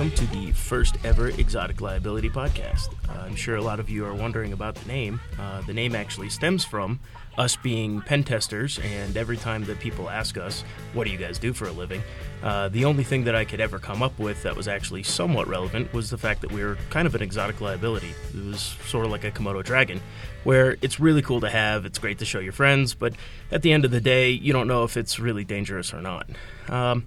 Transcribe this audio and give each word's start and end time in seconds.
welcome 0.00 0.16
to 0.16 0.34
the 0.34 0.50
first 0.52 0.96
ever 1.04 1.28
Exotic 1.28 1.82
Liability 1.82 2.30
podcast. 2.30 2.88
Uh, 3.06 3.20
I'm 3.20 3.36
sure 3.36 3.56
a 3.56 3.62
lot 3.62 3.78
of 3.78 3.90
you 3.90 4.06
are 4.06 4.14
wondering 4.14 4.54
about 4.54 4.74
the 4.74 4.88
name. 4.88 5.20
Uh, 5.38 5.60
the 5.60 5.74
name 5.74 5.94
actually 5.94 6.30
stems 6.30 6.64
from 6.64 7.00
us 7.36 7.54
being 7.56 8.00
pen 8.00 8.24
testers, 8.24 8.78
and 8.78 9.14
every 9.14 9.36
time 9.36 9.62
that 9.66 9.78
people 9.78 10.08
ask 10.08 10.38
us, 10.38 10.64
What 10.94 11.04
do 11.04 11.10
you 11.10 11.18
guys 11.18 11.38
do 11.38 11.52
for 11.52 11.66
a 11.66 11.72
living? 11.72 12.00
Uh, 12.42 12.70
the 12.70 12.86
only 12.86 13.04
thing 13.04 13.24
that 13.24 13.34
I 13.34 13.44
could 13.44 13.60
ever 13.60 13.78
come 13.78 14.02
up 14.02 14.18
with 14.18 14.42
that 14.44 14.56
was 14.56 14.68
actually 14.68 15.02
somewhat 15.02 15.48
relevant 15.48 15.92
was 15.92 16.08
the 16.08 16.16
fact 16.16 16.40
that 16.40 16.50
we 16.50 16.64
were 16.64 16.78
kind 16.88 17.06
of 17.06 17.14
an 17.14 17.20
exotic 17.20 17.60
liability. 17.60 18.14
It 18.34 18.42
was 18.42 18.74
sort 18.86 19.04
of 19.04 19.10
like 19.10 19.24
a 19.24 19.30
Komodo 19.30 19.62
dragon, 19.62 20.00
where 20.44 20.78
it's 20.80 20.98
really 20.98 21.20
cool 21.20 21.42
to 21.42 21.50
have, 21.50 21.84
it's 21.84 21.98
great 21.98 22.20
to 22.20 22.24
show 22.24 22.40
your 22.40 22.54
friends, 22.54 22.94
but 22.94 23.12
at 23.52 23.60
the 23.60 23.70
end 23.70 23.84
of 23.84 23.90
the 23.90 24.00
day, 24.00 24.30
you 24.30 24.54
don't 24.54 24.66
know 24.66 24.84
if 24.84 24.96
it's 24.96 25.20
really 25.20 25.44
dangerous 25.44 25.92
or 25.92 26.00
not. 26.00 26.26
Um, 26.70 27.06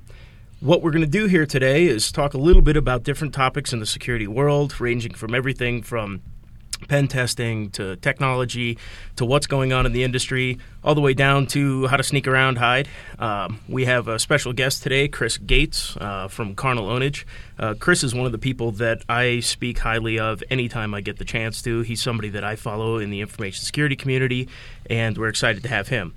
what 0.64 0.82
we're 0.82 0.92
going 0.92 1.04
to 1.04 1.08
do 1.08 1.26
here 1.26 1.46
today 1.46 1.88
is 1.88 2.10
talk 2.10 2.34
a 2.34 2.38
little 2.38 2.62
bit 2.62 2.78
about 2.78 3.04
different 3.04 3.34
topics 3.34 3.74
in 3.74 3.82
the 3.82 3.86
security 3.86 4.28
world, 4.28 4.80
ranging 4.80 5.14
from 5.14 5.36
everything 5.36 5.82
from 5.82 6.22
pen 6.88 7.10
testing 7.10 7.70
to 7.70 7.98
technology 7.98 8.78
to 9.18 9.26
what's 9.26 9.46
going 9.46 9.74
on 9.74 9.86
in 9.86 9.92
the 9.92 10.04
industry, 10.04 10.58
all 10.82 10.96
the 10.96 11.02
way 11.02 11.14
down 11.14 11.48
to 11.48 11.86
how 11.88 11.98
to 11.98 12.04
sneak 12.04 12.28
around, 12.28 12.58
hide. 12.58 12.88
Um, 13.20 13.60
we 13.68 13.84
have 13.86 14.08
a 14.08 14.18
special 14.18 14.54
guest 14.54 14.84
today, 14.84 15.10
Chris 15.10 15.38
Gates 15.38 15.98
uh, 15.98 16.30
from 16.30 16.56
Carnal 16.56 16.88
Ownage. 16.88 17.26
Uh, 17.60 17.74
Chris 17.78 18.02
is 18.02 18.16
one 18.16 18.26
of 18.26 18.32
the 18.32 18.38
people 18.38 18.72
that 18.72 19.04
I 19.10 19.42
speak 19.42 19.80
highly 19.80 20.18
of 20.18 20.42
anytime 20.50 20.94
I 20.94 21.02
get 21.02 21.18
the 21.18 21.26
chance 21.26 21.62
to. 21.64 21.82
He's 21.82 22.02
somebody 22.02 22.30
that 22.30 22.46
I 22.46 22.56
follow 22.56 23.00
in 23.00 23.10
the 23.10 23.20
information 23.20 23.66
security 23.66 23.98
community, 23.98 24.48
and 24.90 25.18
we're 25.18 25.28
excited 25.28 25.64
to 25.64 25.70
have 25.70 25.90
him. 25.90 26.14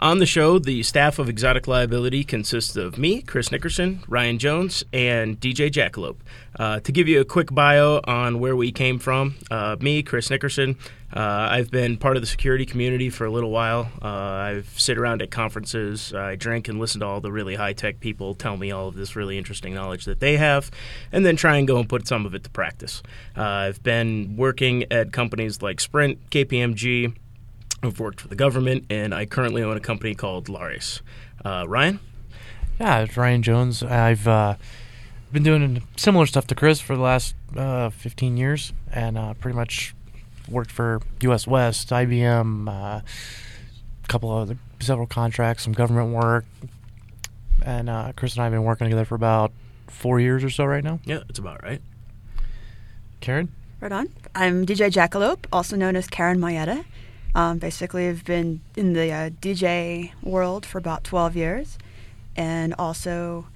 On 0.00 0.18
the 0.18 0.26
show, 0.26 0.60
the 0.60 0.84
staff 0.84 1.18
of 1.18 1.28
Exotic 1.28 1.66
Liability 1.66 2.22
consists 2.22 2.76
of 2.76 2.98
me, 2.98 3.20
Chris 3.20 3.50
Nickerson, 3.50 4.04
Ryan 4.06 4.38
Jones, 4.38 4.84
and 4.92 5.40
DJ 5.40 5.72
Jackalope. 5.72 6.18
Uh, 6.56 6.78
to 6.78 6.92
give 6.92 7.08
you 7.08 7.20
a 7.20 7.24
quick 7.24 7.52
bio 7.52 8.00
on 8.04 8.38
where 8.38 8.54
we 8.54 8.70
came 8.70 9.00
from, 9.00 9.34
uh, 9.50 9.74
me, 9.80 10.04
Chris 10.04 10.30
Nickerson, 10.30 10.76
uh, 11.12 11.48
I've 11.50 11.72
been 11.72 11.96
part 11.96 12.16
of 12.16 12.22
the 12.22 12.28
security 12.28 12.64
community 12.64 13.10
for 13.10 13.24
a 13.24 13.30
little 13.30 13.50
while. 13.50 13.90
Uh, 14.00 14.06
I've 14.06 14.78
sit 14.78 14.98
around 14.98 15.20
at 15.20 15.32
conferences, 15.32 16.14
I 16.14 16.36
drink 16.36 16.68
and 16.68 16.78
listen 16.78 17.00
to 17.00 17.06
all 17.06 17.20
the 17.20 17.32
really 17.32 17.56
high 17.56 17.72
tech 17.72 17.98
people 17.98 18.36
tell 18.36 18.56
me 18.56 18.70
all 18.70 18.86
of 18.86 18.94
this 18.94 19.16
really 19.16 19.36
interesting 19.36 19.74
knowledge 19.74 20.04
that 20.04 20.20
they 20.20 20.36
have, 20.36 20.70
and 21.10 21.26
then 21.26 21.34
try 21.34 21.56
and 21.56 21.66
go 21.66 21.76
and 21.76 21.88
put 21.88 22.06
some 22.06 22.24
of 22.24 22.36
it 22.36 22.44
to 22.44 22.50
practice. 22.50 23.02
Uh, 23.36 23.42
I've 23.42 23.82
been 23.82 24.36
working 24.36 24.84
at 24.92 25.12
companies 25.12 25.60
like 25.60 25.80
Sprint, 25.80 26.30
KPMG, 26.30 27.16
I've 27.82 28.00
worked 28.00 28.20
for 28.20 28.28
the 28.28 28.34
government, 28.34 28.86
and 28.90 29.14
I 29.14 29.26
currently 29.26 29.62
own 29.62 29.76
a 29.76 29.80
company 29.80 30.14
called 30.14 30.48
Lares. 30.48 31.00
Uh, 31.44 31.64
Ryan? 31.68 32.00
Yeah, 32.80 33.00
it's 33.00 33.16
Ryan 33.16 33.42
Jones. 33.42 33.82
I've 33.82 34.26
uh, 34.26 34.56
been 35.32 35.42
doing 35.42 35.82
similar 35.96 36.26
stuff 36.26 36.46
to 36.48 36.54
Chris 36.54 36.80
for 36.80 36.96
the 36.96 37.02
last 37.02 37.34
uh, 37.56 37.90
15 37.90 38.36
years, 38.36 38.72
and 38.92 39.16
uh, 39.16 39.34
pretty 39.34 39.56
much 39.56 39.94
worked 40.48 40.72
for 40.72 41.00
U.S. 41.22 41.46
West, 41.46 41.90
IBM, 41.90 42.68
uh, 42.68 43.00
a 43.00 44.08
couple 44.08 44.34
of 44.34 44.42
other, 44.42 44.58
several 44.80 45.06
contracts, 45.06 45.64
some 45.64 45.72
government 45.72 46.14
work, 46.14 46.44
and 47.62 47.88
uh, 47.88 48.12
Chris 48.16 48.34
and 48.34 48.42
I 48.42 48.44
have 48.44 48.52
been 48.52 48.64
working 48.64 48.86
together 48.86 49.04
for 49.04 49.14
about 49.14 49.52
four 49.86 50.18
years 50.20 50.42
or 50.42 50.50
so 50.50 50.64
right 50.64 50.82
now. 50.82 50.98
Yeah, 51.04 51.18
that's 51.18 51.38
about 51.38 51.62
right. 51.62 51.80
Karen? 53.20 53.52
Right 53.80 53.92
on. 53.92 54.08
I'm 54.34 54.66
DJ 54.66 54.90
Jackalope, 54.90 55.46
also 55.52 55.76
known 55.76 55.94
as 55.94 56.08
Karen 56.08 56.38
Mayetta. 56.38 56.84
Um, 57.34 57.58
basically, 57.58 58.08
I've 58.08 58.24
been 58.24 58.60
in 58.76 58.94
the 58.94 59.12
uh, 59.12 59.30
DJ 59.30 60.12
world 60.22 60.64
for 60.64 60.78
about 60.78 61.04
12 61.04 61.36
years 61.36 61.78
and 62.36 62.74
also 62.78 63.46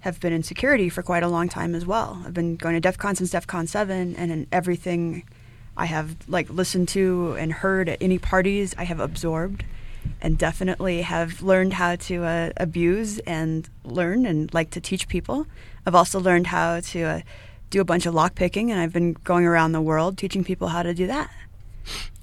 have 0.00 0.20
been 0.20 0.32
in 0.32 0.42
security 0.42 0.88
for 0.90 1.02
quite 1.02 1.22
a 1.22 1.28
long 1.28 1.48
time 1.48 1.74
as 1.74 1.86
well. 1.86 2.22
I've 2.26 2.34
been 2.34 2.56
going 2.56 2.74
to 2.74 2.80
DEF 2.80 2.98
CON 2.98 3.16
since 3.16 3.30
DEF 3.30 3.46
CON 3.46 3.66
7, 3.66 4.14
and 4.16 4.30
in 4.30 4.46
everything 4.52 5.24
I 5.76 5.86
have 5.86 6.16
like 6.28 6.50
listened 6.50 6.88
to 6.88 7.34
and 7.38 7.52
heard 7.52 7.88
at 7.88 8.02
any 8.02 8.18
parties, 8.18 8.74
I 8.76 8.84
have 8.84 9.00
absorbed 9.00 9.64
and 10.20 10.36
definitely 10.36 11.02
have 11.02 11.42
learned 11.42 11.72
how 11.74 11.96
to 11.96 12.24
uh, 12.24 12.50
abuse 12.58 13.18
and 13.20 13.68
learn 13.84 14.26
and 14.26 14.52
like 14.52 14.70
to 14.70 14.80
teach 14.80 15.08
people. 15.08 15.46
I've 15.86 15.94
also 15.94 16.20
learned 16.20 16.48
how 16.48 16.80
to 16.80 17.02
uh, 17.02 17.20
do 17.70 17.80
a 17.80 17.84
bunch 17.84 18.04
of 18.04 18.14
lockpicking, 18.14 18.70
and 18.70 18.78
I've 18.78 18.92
been 18.92 19.14
going 19.24 19.46
around 19.46 19.72
the 19.72 19.80
world 19.80 20.18
teaching 20.18 20.44
people 20.44 20.68
how 20.68 20.82
to 20.82 20.92
do 20.92 21.06
that. 21.06 21.30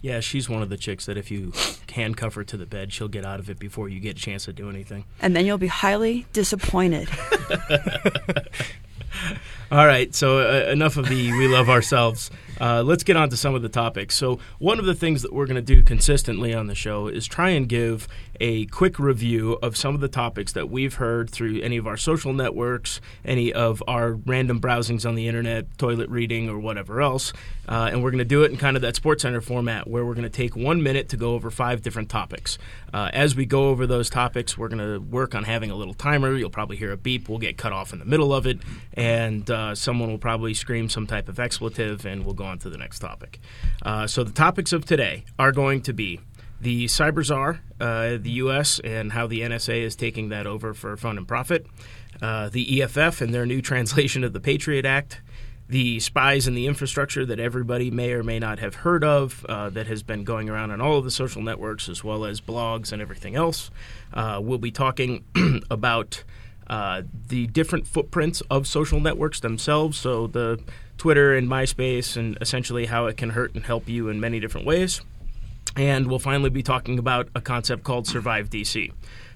Yeah, 0.01 0.19
she's 0.19 0.49
one 0.49 0.61
of 0.63 0.69
the 0.69 0.77
chicks 0.77 1.05
that 1.05 1.17
if 1.17 1.29
you 1.29 1.53
handcuff 1.93 2.33
her 2.33 2.43
to 2.43 2.57
the 2.57 2.65
bed, 2.65 2.91
she'll 2.91 3.07
get 3.07 3.25
out 3.25 3.39
of 3.39 3.49
it 3.49 3.59
before 3.59 3.87
you 3.87 3.99
get 3.99 4.17
a 4.17 4.19
chance 4.19 4.45
to 4.45 4.53
do 4.53 4.69
anything. 4.69 5.05
And 5.21 5.35
then 5.35 5.45
you'll 5.45 5.59
be 5.59 5.67
highly 5.67 6.25
disappointed. 6.33 7.07
All 9.71 9.85
right, 9.85 10.13
so 10.13 10.39
uh, 10.39 10.71
enough 10.71 10.97
of 10.97 11.07
the 11.07 11.31
we 11.31 11.47
love 11.47 11.69
ourselves. 11.69 12.31
Uh, 12.61 12.83
let's 12.83 13.03
get 13.03 13.17
on 13.17 13.27
to 13.27 13.35
some 13.35 13.55
of 13.55 13.63
the 13.63 13.69
topics. 13.69 14.15
So, 14.15 14.39
one 14.59 14.77
of 14.77 14.85
the 14.85 14.93
things 14.93 15.23
that 15.23 15.33
we're 15.33 15.47
going 15.47 15.55
to 15.55 15.61
do 15.63 15.81
consistently 15.81 16.53
on 16.53 16.67
the 16.67 16.75
show 16.75 17.07
is 17.07 17.25
try 17.25 17.49
and 17.49 17.67
give 17.67 18.07
a 18.39 18.65
quick 18.67 18.99
review 18.99 19.57
of 19.63 19.75
some 19.75 19.95
of 19.95 20.01
the 20.01 20.07
topics 20.07 20.53
that 20.53 20.69
we've 20.69 20.95
heard 20.95 21.29
through 21.29 21.59
any 21.61 21.77
of 21.77 21.87
our 21.87 21.97
social 21.97 22.33
networks, 22.33 23.01
any 23.25 23.51
of 23.51 23.81
our 23.87 24.13
random 24.13 24.59
browsings 24.59 25.05
on 25.05 25.15
the 25.15 25.27
internet, 25.27 25.77
toilet 25.77 26.09
reading, 26.09 26.49
or 26.49 26.59
whatever 26.59 27.01
else. 27.01 27.33
Uh, 27.67 27.89
and 27.91 28.03
we're 28.03 28.11
going 28.11 28.19
to 28.19 28.25
do 28.25 28.43
it 28.43 28.51
in 28.51 28.57
kind 28.57 28.75
of 28.75 28.81
that 28.81 28.95
Sports 28.95 29.21
Center 29.21 29.41
format 29.41 29.87
where 29.87 30.05
we're 30.05 30.13
going 30.15 30.23
to 30.23 30.29
take 30.29 30.55
one 30.55 30.83
minute 30.83 31.09
to 31.09 31.17
go 31.17 31.33
over 31.33 31.49
five 31.49 31.81
different 31.81 32.09
topics. 32.09 32.57
Uh, 32.93 33.09
as 33.13 33.35
we 33.35 33.45
go 33.45 33.69
over 33.69 33.87
those 33.87 34.09
topics, 34.09 34.57
we're 34.57 34.67
going 34.67 34.79
to 34.79 34.99
work 34.99 35.33
on 35.33 35.43
having 35.43 35.71
a 35.71 35.75
little 35.75 35.93
timer. 35.93 36.35
You'll 36.35 36.49
probably 36.49 36.77
hear 36.77 36.91
a 36.91 36.97
beep. 36.97 37.29
We'll 37.29 37.39
get 37.39 37.57
cut 37.57 37.71
off 37.71 37.93
in 37.93 37.99
the 37.99 38.05
middle 38.05 38.33
of 38.33 38.45
it, 38.45 38.59
and 38.93 39.49
uh, 39.49 39.75
someone 39.75 40.09
will 40.09 40.17
probably 40.17 40.53
scream 40.53 40.89
some 40.89 41.07
type 41.07 41.29
of 41.29 41.39
expletive, 41.39 42.05
and 42.05 42.25
we'll 42.25 42.33
go 42.33 42.50
on 42.51 42.59
to 42.59 42.69
the 42.69 42.77
next 42.77 42.99
topic. 42.99 43.39
Uh, 43.81 44.05
so, 44.05 44.23
the 44.23 44.31
topics 44.31 44.73
of 44.73 44.85
today 44.85 45.25
are 45.39 45.51
going 45.51 45.81
to 45.81 45.93
be 45.93 46.19
the 46.61 46.85
cyber 46.85 47.23
czar, 47.25 47.61
uh, 47.79 48.17
the 48.21 48.31
U.S., 48.33 48.79
and 48.83 49.11
how 49.11 49.25
the 49.25 49.41
NSA 49.41 49.81
is 49.81 49.95
taking 49.95 50.29
that 50.29 50.45
over 50.45 50.73
for 50.73 50.95
fun 50.95 51.17
and 51.17 51.27
profit, 51.27 51.65
uh, 52.21 52.49
the 52.49 52.81
EFF 52.81 53.21
and 53.21 53.33
their 53.33 53.45
new 53.45 53.61
translation 53.71 54.23
of 54.23 54.33
the 54.33 54.39
Patriot 54.39 54.85
Act, 54.85 55.21
the 55.67 55.99
spies 55.99 56.47
and 56.47 56.55
the 56.55 56.67
infrastructure 56.67 57.25
that 57.25 57.39
everybody 57.39 57.89
may 57.89 58.11
or 58.11 58.23
may 58.23 58.37
not 58.37 58.59
have 58.59 58.75
heard 58.75 59.03
of 59.03 59.45
uh, 59.47 59.69
that 59.69 59.87
has 59.87 60.03
been 60.03 60.23
going 60.23 60.49
around 60.49 60.69
on 60.69 60.81
all 60.81 60.97
of 60.97 61.05
the 61.05 61.11
social 61.11 61.41
networks 61.41 61.89
as 61.89 62.03
well 62.03 62.25
as 62.25 62.39
blogs 62.41 62.91
and 62.91 63.01
everything 63.01 63.35
else. 63.35 63.71
Uh, 64.13 64.39
we'll 64.41 64.57
be 64.57 64.71
talking 64.71 65.23
about. 65.71 66.23
Uh, 66.67 67.01
the 67.27 67.47
different 67.47 67.85
footprints 67.85 68.39
of 68.49 68.65
social 68.65 69.01
networks 69.01 69.41
themselves, 69.41 69.97
so 69.97 70.25
the 70.27 70.57
Twitter 71.01 71.35
and 71.35 71.47
MySpace, 71.47 72.15
and 72.15 72.37
essentially 72.41 72.85
how 72.85 73.07
it 73.07 73.17
can 73.17 73.31
hurt 73.31 73.55
and 73.55 73.65
help 73.65 73.89
you 73.89 74.07
in 74.07 74.19
many 74.19 74.39
different 74.39 74.67
ways. 74.67 75.01
And 75.75 76.05
we'll 76.05 76.19
finally 76.19 76.51
be 76.51 76.61
talking 76.61 76.99
about 76.99 77.27
a 77.33 77.41
concept 77.41 77.83
called 77.83 78.05
Survive 78.05 78.51
DC. 78.51 78.93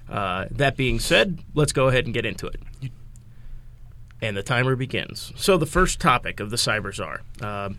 Uh, 0.08 0.44
that 0.52 0.76
being 0.76 1.00
said, 1.00 1.40
let's 1.54 1.72
go 1.72 1.88
ahead 1.88 2.04
and 2.04 2.14
get 2.14 2.24
into 2.24 2.46
it. 2.46 2.60
And 4.22 4.36
the 4.36 4.44
timer 4.44 4.76
begins. 4.76 5.32
So, 5.34 5.56
the 5.56 5.66
first 5.66 5.98
topic 5.98 6.38
of 6.38 6.50
the 6.50 6.56
Cyber 6.56 6.94
Czar. 6.94 7.22
Uh, 7.40 7.70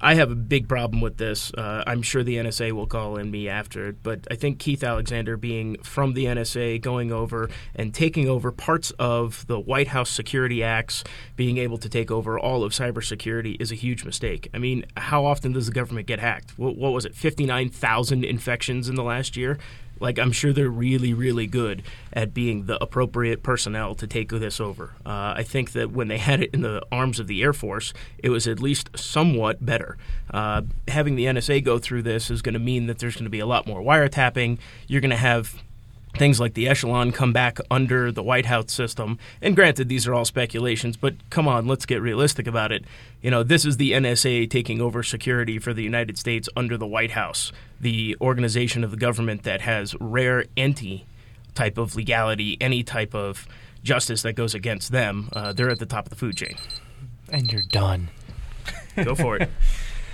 I 0.00 0.14
have 0.14 0.30
a 0.30 0.36
big 0.36 0.68
problem 0.68 1.00
with 1.00 1.16
this. 1.16 1.52
Uh, 1.54 1.82
I'm 1.86 2.02
sure 2.02 2.22
the 2.22 2.36
NSA 2.36 2.72
will 2.72 2.86
call 2.86 3.16
in 3.16 3.30
me 3.30 3.48
after 3.48 3.88
it, 3.88 4.02
but 4.02 4.26
I 4.30 4.36
think 4.36 4.60
Keith 4.60 4.84
Alexander 4.84 5.36
being 5.36 5.76
from 5.82 6.14
the 6.14 6.26
NSA, 6.26 6.80
going 6.80 7.10
over 7.10 7.50
and 7.74 7.92
taking 7.92 8.28
over 8.28 8.52
parts 8.52 8.92
of 8.98 9.46
the 9.48 9.58
White 9.58 9.88
House 9.88 10.10
security 10.10 10.62
acts, 10.62 11.02
being 11.34 11.58
able 11.58 11.78
to 11.78 11.88
take 11.88 12.10
over 12.10 12.38
all 12.38 12.62
of 12.62 12.72
cybersecurity 12.72 13.60
is 13.60 13.72
a 13.72 13.74
huge 13.74 14.04
mistake. 14.04 14.48
I 14.54 14.58
mean, 14.58 14.84
how 14.96 15.24
often 15.24 15.52
does 15.52 15.66
the 15.66 15.72
government 15.72 16.06
get 16.06 16.20
hacked? 16.20 16.56
What, 16.58 16.76
what 16.76 16.92
was 16.92 17.04
it, 17.04 17.14
59,000 17.14 18.24
infections 18.24 18.88
in 18.88 18.94
the 18.94 19.02
last 19.04 19.36
year? 19.36 19.58
Like, 20.00 20.18
I'm 20.18 20.32
sure 20.32 20.52
they're 20.52 20.68
really, 20.68 21.12
really 21.14 21.46
good 21.46 21.82
at 22.12 22.34
being 22.34 22.66
the 22.66 22.82
appropriate 22.82 23.42
personnel 23.42 23.94
to 23.96 24.06
take 24.06 24.30
this 24.30 24.60
over. 24.60 24.94
Uh, 25.04 25.34
I 25.36 25.42
think 25.42 25.72
that 25.72 25.90
when 25.90 26.08
they 26.08 26.18
had 26.18 26.42
it 26.42 26.50
in 26.52 26.62
the 26.62 26.82
arms 26.90 27.20
of 27.20 27.26
the 27.26 27.42
Air 27.42 27.52
Force, 27.52 27.92
it 28.18 28.30
was 28.30 28.46
at 28.46 28.60
least 28.60 28.90
somewhat 28.96 29.64
better. 29.64 29.96
Uh, 30.30 30.62
having 30.86 31.16
the 31.16 31.26
NSA 31.26 31.64
go 31.64 31.78
through 31.78 32.02
this 32.02 32.30
is 32.30 32.42
going 32.42 32.54
to 32.54 32.58
mean 32.58 32.86
that 32.86 32.98
there's 32.98 33.14
going 33.14 33.24
to 33.24 33.30
be 33.30 33.40
a 33.40 33.46
lot 33.46 33.66
more 33.66 33.80
wiretapping. 33.80 34.58
You're 34.86 35.00
going 35.00 35.10
to 35.10 35.16
have 35.16 35.62
things 36.16 36.40
like 36.40 36.54
the 36.54 36.68
echelon 36.68 37.12
come 37.12 37.32
back 37.32 37.58
under 37.70 38.10
the 38.10 38.22
White 38.22 38.46
House 38.46 38.72
system. 38.72 39.18
And 39.42 39.54
granted, 39.54 39.88
these 39.88 40.06
are 40.06 40.14
all 40.14 40.24
speculations, 40.24 40.96
but 40.96 41.14
come 41.30 41.46
on, 41.46 41.66
let's 41.66 41.86
get 41.86 42.00
realistic 42.00 42.46
about 42.46 42.72
it. 42.72 42.84
You 43.22 43.30
know, 43.30 43.42
this 43.42 43.64
is 43.64 43.76
the 43.76 43.92
NSA 43.92 44.50
taking 44.50 44.80
over 44.80 45.02
security 45.02 45.58
for 45.58 45.72
the 45.74 45.82
United 45.82 46.18
States 46.18 46.48
under 46.56 46.76
the 46.76 46.86
White 46.86 47.12
House, 47.12 47.52
the 47.80 48.16
organization 48.20 48.84
of 48.84 48.90
the 48.90 48.96
government 48.96 49.42
that 49.42 49.60
has 49.60 49.94
rare 50.00 50.44
anti 50.56 51.04
type 51.54 51.76
of 51.78 51.96
legality, 51.96 52.56
any 52.60 52.82
type 52.82 53.14
of 53.14 53.48
justice 53.82 54.22
that 54.22 54.34
goes 54.34 54.54
against 54.54 54.92
them. 54.92 55.28
Uh, 55.32 55.52
they're 55.52 55.70
at 55.70 55.78
the 55.78 55.86
top 55.86 56.06
of 56.06 56.10
the 56.10 56.16
food 56.16 56.36
chain. 56.36 56.56
And 57.30 57.52
you're 57.52 57.62
done. 57.62 58.10
Go 58.96 59.14
for 59.14 59.36
it. 59.36 59.50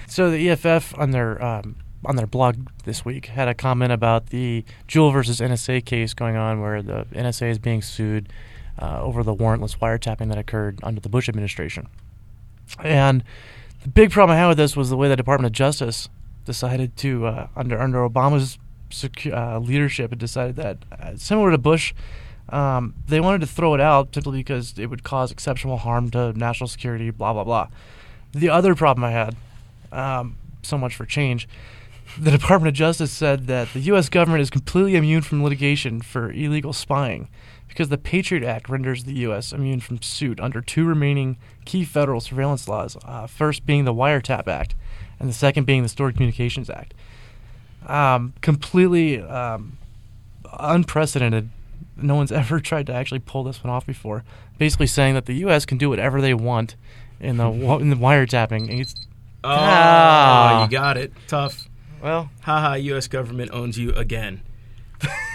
So 0.07 0.31
the 0.31 0.51
EFF 0.51 0.97
on 0.97 1.11
their 1.11 1.43
um, 1.43 1.77
on 2.07 2.17
their 2.17 2.27
blog 2.27 2.69
this 2.85 3.05
week 3.05 3.27
had 3.27 3.49
a 3.49 3.55
comment 3.55 3.93
about 3.93 4.29
the 4.29 4.65
Jewel 4.87 5.11
versus 5.11 5.41
NSA 5.41 5.85
case 5.85 6.15
going 6.15 6.37
on, 6.37 6.61
where 6.61 6.83
the 6.83 7.07
NSA 7.13 7.51
is 7.51 7.59
being 7.59 7.83
sued 7.83 8.29
uh, 8.79 9.01
over 9.01 9.23
the 9.23 9.35
warrantless 9.35 9.79
wiretapping 9.79 10.29
that 10.29 10.39
occurred 10.39 10.81
under 10.83 11.01
the 11.01 11.09
Bush 11.09 11.29
administration. 11.29 11.89
And 12.83 13.25
the 13.83 13.89
big 13.89 14.11
problem 14.11 14.37
I 14.37 14.41
had 14.41 14.49
with 14.49 14.57
this 14.57 14.77
was 14.77 14.91
the 14.91 14.97
way 14.97 15.09
the 15.09 15.17
Department 15.17 15.47
of 15.47 15.53
Justice 15.53 16.09
decided 16.45 16.97
to, 16.99 17.27
uh, 17.27 17.49
under 17.57 17.81
under 17.81 17.99
Obama's 18.09 18.59
secu- 18.91 19.35
uh, 19.35 19.59
leadership, 19.59 20.13
it 20.13 20.19
decided 20.19 20.57
that 20.57 20.79
uh, 20.93 21.17
similar 21.17 21.51
to 21.51 21.59
Bush, 21.59 21.95
um, 22.49 22.95
they 23.09 23.21
wanted 23.21 23.41
to 23.41 23.47
throw 23.47 23.75
it 23.75 23.81
out 23.81 24.15
simply 24.15 24.39
because 24.39 24.79
it 24.79 24.87
would 24.87 25.03
cause 25.03 25.31
exceptional 25.31 25.79
harm 25.79 26.11
to 26.11 26.33
national 26.33 26.69
security. 26.69 27.11
Blah 27.11 27.33
blah 27.33 27.45
blah. 27.45 27.69
The 28.33 28.49
other 28.49 28.75
problem 28.75 29.05
I 29.05 29.13
had, 29.13 29.37
um, 29.93 30.37
so 30.63 30.77
much 30.77 30.95
for 30.95 31.07
change. 31.07 31.49
The 32.19 32.31
Department 32.31 32.69
of 32.69 32.75
Justice 32.75 33.11
said 33.11 33.47
that 33.49 33.73
the 33.73 33.81
U.S. 33.81 34.09
government 34.09 34.43
is 34.43 34.51
completely 34.51 34.95
immune 34.97 35.23
from 35.23 35.43
litigation 35.43 36.01
for 36.01 36.31
illegal 36.31 36.73
spying 36.73 37.29
because 37.69 37.89
the 37.89 37.99
Patriot 37.99 38.45
Act 38.45 38.69
renders 38.69 39.05
the 39.05 39.15
U.S. 39.21 39.53
immune 39.53 39.81
from 39.81 40.01
suit 40.01 40.39
under 40.39 40.61
two 40.61 40.85
remaining 40.85 41.37
key 41.65 41.85
federal 41.85 42.21
surveillance 42.21 42.69
laws, 42.69 42.97
uh, 43.05 43.27
first 43.27 43.67
being 43.67 43.85
the 43.85 43.93
Wiretap 43.95 44.47
Act, 44.47 44.75
and 45.19 45.29
the 45.29 45.33
second 45.33 45.65
being 45.65 45.83
the 45.83 45.89
Stored 45.89 46.15
Communications 46.15 46.71
Act. 46.71 46.95
Um, 47.87 48.33
completely 48.41 49.21
um, 49.21 49.77
unprecedented. 50.59 51.51
No 51.97 52.15
one's 52.15 52.33
ever 52.33 52.61
tried 52.61 52.87
to 52.87 52.95
actually 52.95 53.21
pull 53.21 53.43
this 53.45 53.63
one 53.65 53.73
off 53.73 53.87
before. 53.87 54.25
Basically, 54.59 54.87
saying 54.87 55.15
that 55.15 55.27
the 55.27 55.35
U.S. 55.37 55.67
can 55.67 55.79
do 55.79 55.89
whatever 55.89 56.21
they 56.21 56.35
want 56.35 56.77
in 57.19 57.39
the 57.39 57.51
in 57.51 57.91
the 57.91 57.97
wiretapping. 57.97 58.69
It's, 58.81 58.95
Oh, 59.47 59.51
Ah. 59.51 60.65
you 60.65 60.71
got 60.71 60.97
it. 60.97 61.13
Tough. 61.29 61.69
Well, 62.05 62.29
Haha, 62.43 62.75
U.S. 62.75 63.09
government 63.09 63.51
owns 63.55 63.79
you 63.79 63.91
again. 63.93 64.43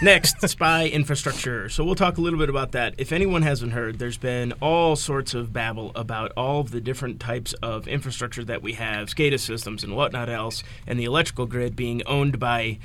Next, 0.02 0.40
spy 0.48 0.86
infrastructure. 0.86 1.68
So 1.68 1.82
we'll 1.82 1.96
talk 1.96 2.16
a 2.16 2.20
little 2.20 2.38
bit 2.38 2.48
about 2.48 2.70
that. 2.72 2.94
If 2.96 3.10
anyone 3.10 3.42
hasn't 3.42 3.72
heard, 3.72 3.98
there's 3.98 4.16
been 4.16 4.52
all 4.60 4.94
sorts 4.94 5.34
of 5.34 5.52
babble 5.52 5.90
about 5.96 6.30
all 6.36 6.60
of 6.60 6.70
the 6.70 6.80
different 6.80 7.18
types 7.18 7.54
of 7.54 7.88
infrastructure 7.88 8.44
that 8.44 8.62
we 8.62 8.74
have, 8.74 9.08
SCADA 9.08 9.40
systems 9.40 9.82
and 9.82 9.96
whatnot 9.96 10.28
else, 10.28 10.62
and 10.86 10.96
the 10.96 11.06
electrical 11.06 11.46
grid 11.46 11.74
being 11.74 12.04
owned 12.06 12.38
by 12.38 12.78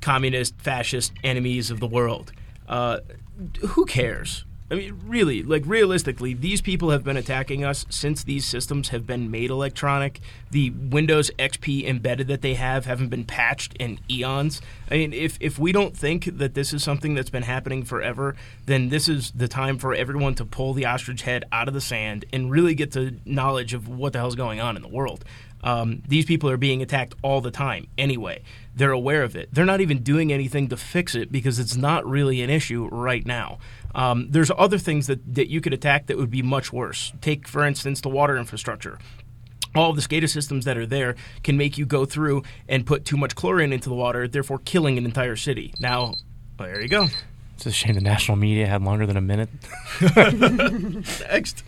communist, 0.00 0.54
fascist 0.60 1.12
enemies 1.24 1.72
of 1.72 1.80
the 1.80 1.88
world. 1.88 2.32
Uh, 2.68 3.00
who 3.70 3.84
cares? 3.84 4.44
I 4.70 4.76
mean, 4.76 4.98
really, 5.06 5.42
like 5.42 5.62
realistically, 5.66 6.32
these 6.32 6.62
people 6.62 6.88
have 6.88 7.04
been 7.04 7.18
attacking 7.18 7.64
us 7.64 7.84
since 7.90 8.24
these 8.24 8.46
systems 8.46 8.88
have 8.88 9.06
been 9.06 9.30
made 9.30 9.50
electronic. 9.50 10.20
The 10.52 10.70
Windows 10.70 11.30
XP 11.38 11.86
embedded 11.86 12.28
that 12.28 12.40
they 12.40 12.54
have 12.54 12.86
haven't 12.86 13.08
been 13.08 13.24
patched 13.24 13.74
in 13.74 14.00
eons. 14.10 14.62
I 14.90 14.94
mean, 14.94 15.12
if 15.12 15.36
if 15.38 15.58
we 15.58 15.70
don't 15.70 15.94
think 15.94 16.38
that 16.38 16.54
this 16.54 16.72
is 16.72 16.82
something 16.82 17.14
that's 17.14 17.28
been 17.28 17.42
happening 17.42 17.84
forever, 17.84 18.36
then 18.64 18.88
this 18.88 19.06
is 19.06 19.32
the 19.32 19.48
time 19.48 19.78
for 19.78 19.92
everyone 19.92 20.34
to 20.36 20.46
pull 20.46 20.72
the 20.72 20.86
ostrich 20.86 21.22
head 21.22 21.44
out 21.52 21.68
of 21.68 21.74
the 21.74 21.80
sand 21.82 22.24
and 22.32 22.50
really 22.50 22.74
get 22.74 22.92
to 22.92 23.18
knowledge 23.26 23.74
of 23.74 23.86
what 23.86 24.14
the 24.14 24.18
hell's 24.18 24.34
going 24.34 24.60
on 24.60 24.76
in 24.76 24.82
the 24.82 24.88
world. 24.88 25.26
Um, 25.62 26.02
these 26.06 26.26
people 26.26 26.50
are 26.50 26.58
being 26.58 26.82
attacked 26.82 27.14
all 27.22 27.40
the 27.40 27.50
time 27.50 27.86
anyway. 27.96 28.42
They're 28.76 28.92
aware 28.92 29.22
of 29.22 29.34
it. 29.34 29.48
They're 29.52 29.64
not 29.64 29.80
even 29.80 30.02
doing 30.02 30.30
anything 30.30 30.68
to 30.68 30.76
fix 30.76 31.14
it 31.14 31.32
because 31.32 31.58
it's 31.58 31.74
not 31.74 32.06
really 32.06 32.42
an 32.42 32.50
issue 32.50 32.86
right 32.92 33.24
now. 33.24 33.58
Um, 33.94 34.26
there's 34.30 34.50
other 34.56 34.78
things 34.78 35.06
that, 35.06 35.34
that 35.34 35.48
you 35.48 35.60
could 35.60 35.72
attack 35.72 36.06
that 36.06 36.16
would 36.16 36.30
be 36.30 36.42
much 36.42 36.72
worse. 36.72 37.12
Take, 37.20 37.46
for 37.46 37.64
instance, 37.64 38.00
the 38.00 38.08
water 38.08 38.36
infrastructure. 38.36 38.98
All 39.74 39.90
of 39.90 39.96
the 39.96 40.02
SCADA 40.02 40.28
systems 40.28 40.64
that 40.66 40.76
are 40.76 40.86
there 40.86 41.16
can 41.42 41.56
make 41.56 41.76
you 41.78 41.86
go 41.86 42.04
through 42.04 42.42
and 42.68 42.86
put 42.86 43.04
too 43.04 43.16
much 43.16 43.34
chlorine 43.34 43.72
into 43.72 43.88
the 43.88 43.94
water, 43.94 44.28
therefore 44.28 44.58
killing 44.64 44.98
an 44.98 45.04
entire 45.04 45.36
city. 45.36 45.74
Now, 45.80 46.14
well, 46.58 46.68
there 46.68 46.80
you 46.80 46.88
go. 46.88 47.06
it's 47.54 47.66
a 47.66 47.72
shame 47.72 47.94
the 47.94 48.00
national 48.00 48.36
media 48.36 48.66
had 48.66 48.82
longer 48.82 49.06
than 49.06 49.16
a 49.16 49.20
minute. 49.20 49.48
Next. 51.30 51.64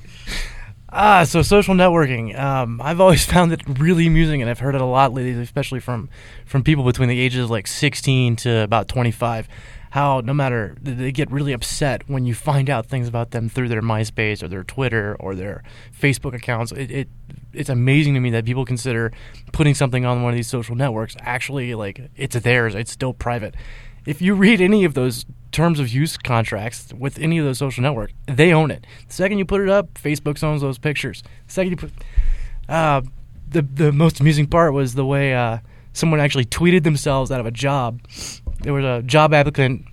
Ah, 0.88 1.24
so 1.24 1.42
social 1.42 1.74
networking. 1.74 2.38
Um, 2.38 2.80
I've 2.80 3.00
always 3.00 3.24
found 3.32 3.52
it 3.52 3.60
really 3.78 4.06
amusing, 4.06 4.40
and 4.40 4.48
I've 4.50 4.60
heard 4.60 4.74
it 4.74 4.80
a 4.80 4.84
lot 4.86 5.12
lately, 5.12 5.32
especially 5.42 5.80
from 5.80 6.08
from 6.46 6.62
people 6.62 6.84
between 6.84 7.08
the 7.08 7.18
ages 7.18 7.44
of 7.44 7.50
like 7.50 7.66
16 7.66 8.36
to 8.36 8.62
about 8.62 8.88
25. 8.88 9.48
How 9.96 10.20
no 10.20 10.34
matter 10.34 10.76
they 10.82 11.10
get 11.10 11.30
really 11.30 11.54
upset 11.54 12.06
when 12.06 12.26
you 12.26 12.34
find 12.34 12.68
out 12.68 12.84
things 12.84 13.08
about 13.08 13.30
them 13.30 13.48
through 13.48 13.68
their 13.68 13.80
MySpace 13.80 14.42
or 14.42 14.48
their 14.48 14.62
Twitter 14.62 15.16
or 15.18 15.34
their 15.34 15.62
Facebook 15.98 16.34
accounts. 16.34 16.70
It, 16.70 16.90
it 16.90 17.08
it's 17.54 17.70
amazing 17.70 18.12
to 18.12 18.20
me 18.20 18.28
that 18.32 18.44
people 18.44 18.66
consider 18.66 19.10
putting 19.52 19.74
something 19.74 20.04
on 20.04 20.20
one 20.20 20.34
of 20.34 20.36
these 20.36 20.48
social 20.48 20.76
networks 20.76 21.16
actually 21.20 21.74
like 21.74 22.10
it's 22.14 22.38
theirs. 22.38 22.74
It's 22.74 22.92
still 22.92 23.14
private. 23.14 23.54
If 24.04 24.20
you 24.20 24.34
read 24.34 24.60
any 24.60 24.84
of 24.84 24.92
those 24.92 25.24
terms 25.50 25.80
of 25.80 25.88
use 25.88 26.18
contracts 26.18 26.92
with 26.92 27.18
any 27.18 27.38
of 27.38 27.46
those 27.46 27.56
social 27.56 27.82
networks, 27.82 28.12
they 28.26 28.52
own 28.52 28.70
it. 28.70 28.86
The 29.08 29.14
second 29.14 29.38
you 29.38 29.46
put 29.46 29.62
it 29.62 29.70
up, 29.70 29.94
Facebook 29.94 30.44
owns 30.44 30.60
those 30.60 30.76
pictures. 30.76 31.22
The 31.46 31.52
second 31.54 31.70
you 31.70 31.76
put, 31.78 31.92
uh, 32.68 33.00
the 33.48 33.62
the 33.62 33.92
most 33.92 34.20
amusing 34.20 34.46
part 34.46 34.74
was 34.74 34.94
the 34.94 35.06
way 35.06 35.34
uh, 35.34 35.60
someone 35.94 36.20
actually 36.20 36.44
tweeted 36.44 36.82
themselves 36.82 37.30
out 37.32 37.40
of 37.40 37.46
a 37.46 37.50
job. 37.50 38.02
There 38.60 38.72
was 38.72 38.84
a 38.84 39.02
job 39.02 39.34
applicant 39.34 39.86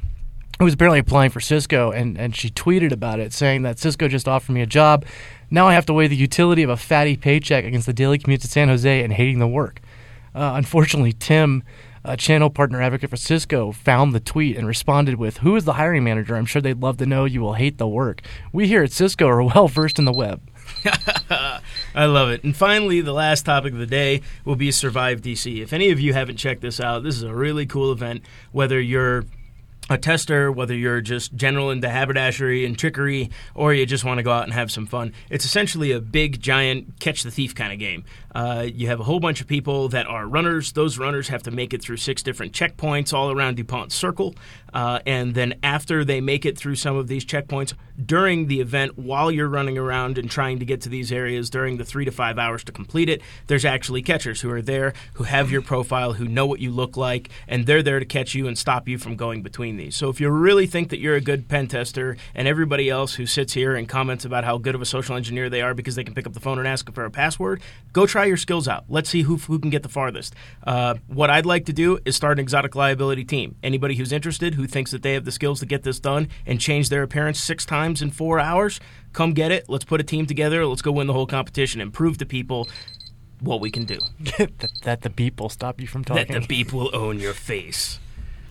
who 0.60 0.66
was 0.66 0.74
apparently 0.76 1.00
applying 1.00 1.32
for 1.32 1.40
Cisco, 1.40 1.92
and, 1.92 2.18
and 2.18 2.36
she 2.36 2.50
tweeted 2.50 2.92
about 2.92 3.20
it, 3.20 3.34
saying 3.34 3.64
that 3.64 3.80
Cisco 3.80 4.08
just 4.08 4.28
offered 4.28 4.54
me 4.54 4.62
a 4.62 4.66
job. 4.66 5.06
Now 5.50 5.68
I 5.68 5.74
have 5.74 5.86
to 5.88 5.94
weigh 5.94 6.08
the 6.08 6.16
utility 6.16 6.64
of 6.64 6.70
a 6.70 6.78
fatty 6.78 7.18
paycheck 7.18 7.66
against 7.66 7.86
the 7.86 7.94
daily 7.94 8.18
commute 8.18 8.42
to 8.42 8.48
San 8.48 8.68
Jose 8.70 9.04
and 9.04 9.14
hating 9.14 9.40
the 9.40 9.48
work. 9.48 9.82
Uh, 10.36 10.54
unfortunately, 10.56 11.14
Tim, 11.14 11.64
a 12.04 12.18
channel 12.18 12.50
partner 12.50 12.82
advocate 12.82 13.10
for 13.10 13.18
Cisco, 13.18 13.72
found 13.72 14.14
the 14.14 14.20
tweet 14.20 14.58
and 14.58 14.68
responded 14.68 15.16
with, 15.16 15.38
Who 15.38 15.56
is 15.56 15.66
the 15.66 15.74
hiring 15.74 16.04
manager? 16.04 16.36
I'm 16.36 16.46
sure 16.46 16.62
they'd 16.62 16.82
love 16.82 16.98
to 16.98 17.06
know 17.06 17.26
you 17.26 17.42
will 17.42 17.54
hate 17.54 17.78
the 17.78 17.88
work. 17.88 18.22
We 18.52 18.68
here 18.68 18.84
at 18.84 18.92
Cisco 18.92 19.28
are 19.28 19.44
well 19.54 19.68
versed 19.68 20.00
in 20.00 20.06
the 20.06 20.14
web. 20.14 20.42
I 21.96 22.06
love 22.06 22.30
it. 22.30 22.44
And 22.44 22.56
finally, 22.56 23.02
the 23.02 23.14
last 23.14 23.46
topic 23.46 23.74
of 23.74 23.80
the 23.80 23.86
day 23.86 24.22
will 24.46 24.56
be 24.56 24.72
Survive 24.72 25.22
DC. 25.22 25.62
If 25.62 25.74
any 25.74 25.92
of 25.92 26.00
you 26.00 26.14
haven't 26.14 26.38
checked 26.38 26.62
this 26.62 26.80
out, 26.80 27.04
this 27.04 27.16
is 27.16 27.24
a 27.24 27.34
really 27.34 27.66
cool 27.66 27.92
event. 27.92 28.24
Whether 28.52 28.80
you're 28.80 29.26
a 29.90 29.98
tester, 29.98 30.52
whether 30.52 30.74
you're 30.74 31.02
just 31.02 31.36
general 31.36 31.70
into 31.70 31.90
haberdashery 31.90 32.66
and 32.66 32.78
trickery, 32.78 33.30
or 33.54 33.74
you 33.74 33.86
just 33.86 34.06
want 34.06 34.18
to 34.18 34.24
go 34.24 34.32
out 34.32 34.44
and 34.44 34.54
have 34.54 34.72
some 34.72 34.86
fun. 34.86 35.14
It's 35.30 35.46
essentially 35.46 35.92
a 35.92 36.00
big, 36.00 36.40
giant 36.40 37.00
catch 37.00 37.24
the 37.24 37.32
thief 37.32 37.54
kind 37.54 37.74
of 37.74 37.80
game. 37.80 38.06
Uh, 38.34 38.68
you 38.74 38.88
have 38.88 39.00
a 39.00 39.04
whole 39.04 39.20
bunch 39.20 39.42
of 39.42 39.48
people 39.48 39.90
that 39.90 40.08
are 40.08 40.26
runners. 40.26 40.72
Those 40.72 40.98
runners 40.98 41.28
have 41.28 41.44
to 41.44 41.52
make 41.52 41.74
it 41.74 41.82
through 41.82 41.98
six 41.98 42.24
different 42.24 42.54
checkpoints 42.54 43.14
all 43.14 43.32
around 43.32 43.58
DuPont 43.58 43.92
Circle. 43.92 44.36
Uh, 44.74 45.00
and 45.06 45.36
then 45.36 45.54
after 45.62 46.04
they 46.04 46.20
make 46.20 46.46
it 46.46 46.58
through 46.58 46.76
some 46.76 46.96
of 46.96 47.08
these 47.08 47.24
checkpoints, 47.24 47.74
during 48.04 48.48
the 48.48 48.60
event, 48.60 48.98
while 48.98 49.32
you're 49.32 49.48
running 49.48 49.78
around 49.78 50.18
and 50.18 50.32
trying 50.32 50.58
to 50.60 50.66
get 50.66 50.82
to 50.82 50.90
these 50.90 51.12
areas 51.12 51.50
during 51.52 51.78
the 51.78 51.86
three 51.86 52.06
to 52.06 52.12
five 52.12 52.40
hours 52.40 52.64
to 52.64 52.72
complete 52.72 53.08
it, 53.08 53.22
there's 53.46 53.66
actually 53.66 54.02
catchers 54.02 54.42
who 54.42 54.50
are 54.50 54.64
there, 54.64 54.94
who 55.14 55.26
have 55.26 55.52
your 55.52 55.62
profile, 55.62 56.14
who 56.14 56.26
know 56.26 56.48
what 56.48 56.60
you 56.60 56.72
look 56.72 56.98
like, 56.98 57.30
and 57.48 57.68
they're 57.68 57.84
there 57.84 58.00
to 58.00 58.06
catch 58.06 58.34
you 58.34 58.48
and 58.48 58.58
stop 58.58 58.88
you 58.88 58.98
from 58.98 59.16
going 59.16 59.44
between 59.44 59.73
these. 59.78 59.96
So 59.96 60.10
if 60.10 60.20
you 60.20 60.30
really 60.30 60.68
think 60.68 60.90
that 60.90 61.00
you're 61.00 61.16
a 61.16 61.22
good 61.22 61.48
pen 61.48 61.68
tester, 61.68 62.18
and 62.36 62.48
everybody 62.48 62.90
else 62.90 63.16
who 63.16 63.26
sits 63.26 63.54
here 63.54 63.76
and 63.76 63.88
comments 63.88 64.26
about 64.26 64.44
how 64.44 64.58
good 64.58 64.76
of 64.76 64.82
a 64.82 64.86
social 64.86 65.16
engineer 65.16 65.50
they 65.50 65.62
are 65.62 65.74
because 65.74 65.96
they 65.96 66.04
can 66.04 66.14
pick 66.14 66.28
up 66.28 66.34
the 66.34 66.40
phone 66.40 66.60
and 66.60 66.68
ask 66.68 66.92
for 66.94 67.06
a 67.06 67.12
password, 67.12 67.62
go 67.92 68.06
try 68.06 68.26
your 68.26 68.38
skills 68.38 68.68
out. 68.68 68.86
Let's 68.90 69.10
see 69.10 69.24
who, 69.24 69.38
who 69.38 69.60
can 69.60 69.70
get 69.70 69.84
the 69.84 69.90
farthest. 69.90 70.34
Uh, 70.64 70.96
what 71.08 71.30
I'd 71.30 71.46
like 71.46 71.66
to 71.66 71.74
do 71.74 72.00
is 72.06 72.16
start 72.16 72.38
an 72.38 72.42
exotic 72.42 72.76
liability 72.76 73.24
team. 73.26 73.56
Anybody 73.64 73.96
who's 73.96 74.12
interested, 74.12 74.56
who 74.56 74.68
thinks 74.68 74.92
that 74.92 75.04
they 75.04 75.14
have 75.14 75.26
the 75.26 75.32
skills 75.32 75.60
to 75.60 75.66
get 75.66 75.84
this 75.84 76.00
done 76.00 76.30
and 76.46 76.60
change 76.60 76.90
their 76.90 77.04
appearance 77.04 77.40
six 77.40 77.66
times 77.66 78.02
in 78.02 78.12
four 78.12 78.40
hours, 78.40 78.80
come 79.14 79.34
get 79.34 79.52
it. 79.52 79.70
Let's 79.70 79.86
put 79.86 80.02
a 80.02 80.04
team 80.04 80.26
together. 80.26 80.66
Let's 80.66 80.82
go 80.82 80.92
win 80.92 81.08
the 81.08 81.14
whole 81.14 81.28
competition 81.28 81.82
and 81.82 81.94
prove 81.94 82.18
to 82.20 82.26
people 82.26 82.68
what 83.40 83.60
we 83.60 83.70
can 83.72 83.86
do. 83.86 84.00
that, 84.38 84.72
that 84.84 85.02
the 85.02 85.10
beep 85.10 85.40
will 85.40 85.50
stop 85.50 85.82
you 85.82 85.88
from 85.88 86.04
talking. 86.04 86.28
That 86.28 86.42
the 86.42 86.48
beep 86.48 86.74
will 86.74 86.96
own 86.96 87.20
your 87.20 87.34
face. 87.34 88.00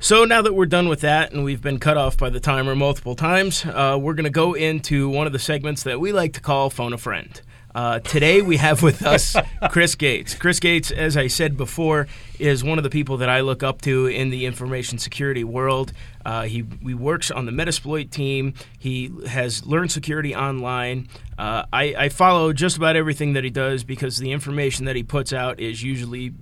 So 0.03 0.25
now 0.25 0.43
that 0.43 0.53
we're 0.53 0.67
done 0.67 0.89
with 0.89 1.03
that 1.03 1.31
and 1.31 1.45
we've 1.45 1.63
been 1.63 1.79
cut 1.79 1.97
off 1.97 2.17
by 2.17 2.29
the 2.29 2.41
timer 2.41 2.75
multiple 2.75 3.15
times, 3.15 3.65
uh, 3.65 3.97
we're 4.01 4.15
going 4.15 4.25
to 4.25 4.31
go 4.31 4.55
into 4.55 5.09
one 5.09 5.29
of 5.29 5.33
the 5.33 5.39
segments 5.39 5.85
that 5.85 6.01
we 6.01 6.11
like 6.11 6.33
to 6.33 6.41
call 6.41 6.71
Phone 6.71 6.93
a 6.93 6.99
Friend. 6.99 7.41
Uh, 7.73 8.01
today 8.01 8.43
we 8.43 8.57
have 8.57 8.83
with 8.83 9.01
us 9.07 9.37
Chris 9.71 9.95
Gates. 9.95 10.35
Chris 10.35 10.59
Gates, 10.59 10.91
as 10.91 11.17
I 11.17 11.29
said 11.29 11.57
before, 11.57 12.09
is 12.41 12.65
one 12.65 12.79
of 12.79 12.83
the 12.85 12.91
people 12.91 13.19
that 13.19 13.29
I 13.29 13.43
look 13.43 13.63
up 13.63 13.81
to 13.83 14.07
in 14.07 14.31
the 14.31 14.45
information 14.45 14.99
security 14.99 15.45
world. 15.45 15.93
Uh, 16.27 16.43
he, 16.43 16.65
he 16.83 16.95
works 16.95 17.31
on 17.31 17.47
the 17.47 17.53
Metasploit 17.53 18.11
team. 18.11 18.55
He 18.81 19.13
has 19.29 19.65
learned 19.65 19.93
security 19.93 20.35
online. 20.35 21.07
Uh, 21.39 21.67
I, 21.73 21.95
I 21.97 22.09
follow 22.09 22.53
just 22.53 22.77
about 22.77 22.97
everything 22.97 23.35
that 23.35 23.45
he 23.45 23.51
does 23.51 23.85
because 23.85 24.17
the 24.17 24.33
information 24.33 24.85
that 24.87 24.97
he 24.97 25.05
puts 25.05 25.33
out 25.33 25.61
is 25.61 25.81
usually 25.85 26.33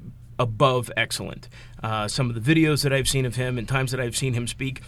above 0.41 0.91
excellent. 0.97 1.51
Uh, 1.83 2.09
some 2.09 2.31
of 2.31 2.43
the 2.43 2.55
videos 2.55 2.83
that 2.83 2.93
I've 2.93 3.09
seen 3.09 3.25
of 3.25 3.37
him 3.37 3.59
and 3.59 3.69
times 3.69 3.91
that 3.93 4.01
I've 4.01 4.17
seen 4.17 4.35
him 4.35 4.47
speak 4.47 4.83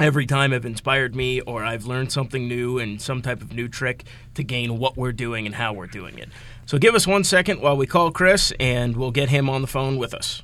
every 0.00 0.26
time 0.26 0.52
have 0.52 0.64
inspired 0.64 1.14
me 1.14 1.40
or 1.42 1.64
I've 1.64 1.86
learned 1.86 2.10
something 2.10 2.48
new 2.48 2.78
and 2.78 3.00
some 3.00 3.22
type 3.22 3.42
of 3.42 3.52
new 3.52 3.68
trick 3.68 4.04
to 4.34 4.42
gain 4.42 4.78
what 4.78 4.96
we're 4.96 5.12
doing 5.12 5.46
and 5.46 5.54
how 5.54 5.72
we're 5.72 5.86
doing 5.86 6.18
it. 6.18 6.28
So 6.66 6.78
give 6.78 6.94
us 6.94 7.06
one 7.06 7.24
second 7.24 7.60
while 7.60 7.76
we 7.76 7.86
call 7.86 8.10
Chris 8.10 8.52
and 8.58 8.96
we'll 8.96 9.12
get 9.12 9.28
him 9.28 9.48
on 9.48 9.60
the 9.60 9.68
phone 9.68 9.96
with 9.96 10.14
us. 10.14 10.42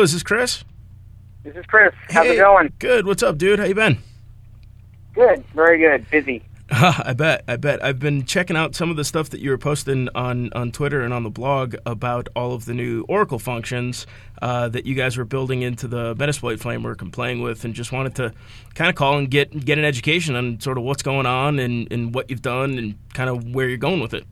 Hello, 0.00 0.06
is 0.06 0.14
this 0.14 0.22
Chris? 0.22 0.64
This 1.44 1.54
is 1.56 1.66
Chris. 1.66 1.92
How's 2.08 2.24
Hey, 2.24 2.38
it 2.38 2.40
going? 2.40 2.72
Good. 2.78 3.04
What's 3.04 3.22
up, 3.22 3.36
dude? 3.36 3.58
How 3.58 3.66
you 3.66 3.74
been? 3.74 3.98
Good. 5.12 5.44
Very 5.54 5.78
good. 5.78 6.08
Busy. 6.08 6.42
I 6.70 7.12
bet. 7.12 7.44
I 7.46 7.56
bet. 7.56 7.84
I've 7.84 7.98
been 7.98 8.24
checking 8.24 8.56
out 8.56 8.74
some 8.74 8.90
of 8.90 8.96
the 8.96 9.04
stuff 9.04 9.28
that 9.28 9.40
you 9.40 9.50
were 9.50 9.58
posting 9.58 10.08
on, 10.14 10.54
on 10.54 10.72
Twitter 10.72 11.02
and 11.02 11.12
on 11.12 11.22
the 11.22 11.28
blog 11.28 11.74
about 11.84 12.30
all 12.34 12.54
of 12.54 12.64
the 12.64 12.72
new 12.72 13.04
Oracle 13.10 13.38
functions 13.38 14.06
uh, 14.40 14.70
that 14.70 14.86
you 14.86 14.94
guys 14.94 15.18
were 15.18 15.26
building 15.26 15.60
into 15.60 15.86
the 15.86 16.14
Metasploit 16.14 16.60
framework 16.60 17.02
and 17.02 17.12
playing 17.12 17.42
with, 17.42 17.66
and 17.66 17.74
just 17.74 17.92
wanted 17.92 18.14
to 18.14 18.32
kind 18.74 18.88
of 18.88 18.94
call 18.94 19.18
and 19.18 19.30
get 19.30 19.66
get 19.66 19.76
an 19.76 19.84
education 19.84 20.34
on 20.34 20.60
sort 20.60 20.78
of 20.78 20.84
what's 20.84 21.02
going 21.02 21.26
on 21.26 21.58
and, 21.58 21.92
and 21.92 22.14
what 22.14 22.30
you've 22.30 22.40
done 22.40 22.78
and 22.78 22.94
kind 23.12 23.28
of 23.28 23.54
where 23.54 23.68
you're 23.68 23.76
going 23.76 24.00
with 24.00 24.14
it. 24.14 24.24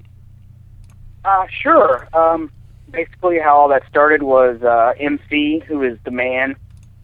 Uh, 1.26 1.44
sure. 1.50 2.08
Um, 2.14 2.50
basically, 2.90 3.38
how 3.38 3.56
all 3.56 3.68
that 3.68 3.82
started 3.88 4.22
was 4.22 4.62
uh, 4.62 4.92
MC, 4.98 5.60
who 5.66 5.82
is 5.82 5.98
the 6.04 6.10
man. 6.10 6.56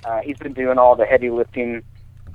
Uh, 0.04 0.20
he's 0.20 0.38
been 0.38 0.52
doing 0.52 0.78
all 0.78 0.96
the 0.96 1.04
heavy 1.04 1.30
lifting 1.30 1.82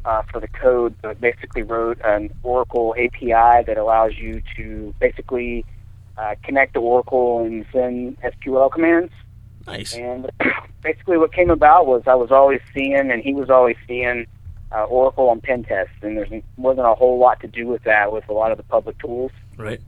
uh, 0.05 0.23
for 0.31 0.39
the 0.39 0.47
code. 0.47 0.95
It 1.03 1.21
basically 1.21 1.63
wrote 1.63 1.99
an 2.03 2.31
Oracle 2.43 2.95
API 2.97 3.63
that 3.65 3.77
allows 3.77 4.17
you 4.17 4.41
to 4.57 4.93
basically 4.99 5.65
uh, 6.17 6.35
connect 6.43 6.73
to 6.73 6.79
Oracle 6.79 7.43
and 7.43 7.65
send 7.71 8.17
SQL 8.21 8.71
commands. 8.71 9.13
Nice. 9.67 9.93
And 9.95 10.29
basically, 10.81 11.17
what 11.17 11.33
came 11.33 11.49
about 11.49 11.85
was 11.85 12.03
I 12.07 12.15
was 12.15 12.31
always 12.31 12.61
seeing, 12.73 13.11
and 13.11 13.21
he 13.21 13.33
was 13.33 13.49
always 13.49 13.77
seeing, 13.87 14.25
uh, 14.71 14.83
Oracle 14.83 15.29
on 15.29 15.41
pen 15.41 15.63
tests, 15.63 15.93
and 16.01 16.17
there's 16.17 16.29
wasn't 16.57 16.87
a 16.87 16.93
whole 16.93 17.19
lot 17.19 17.39
to 17.41 17.47
do 17.47 17.67
with 17.67 17.83
that 17.83 18.11
with 18.11 18.27
a 18.29 18.33
lot 18.33 18.51
of 18.51 18.57
the 18.57 18.63
public 18.63 18.97
tools. 18.99 19.31
Right. 19.57 19.81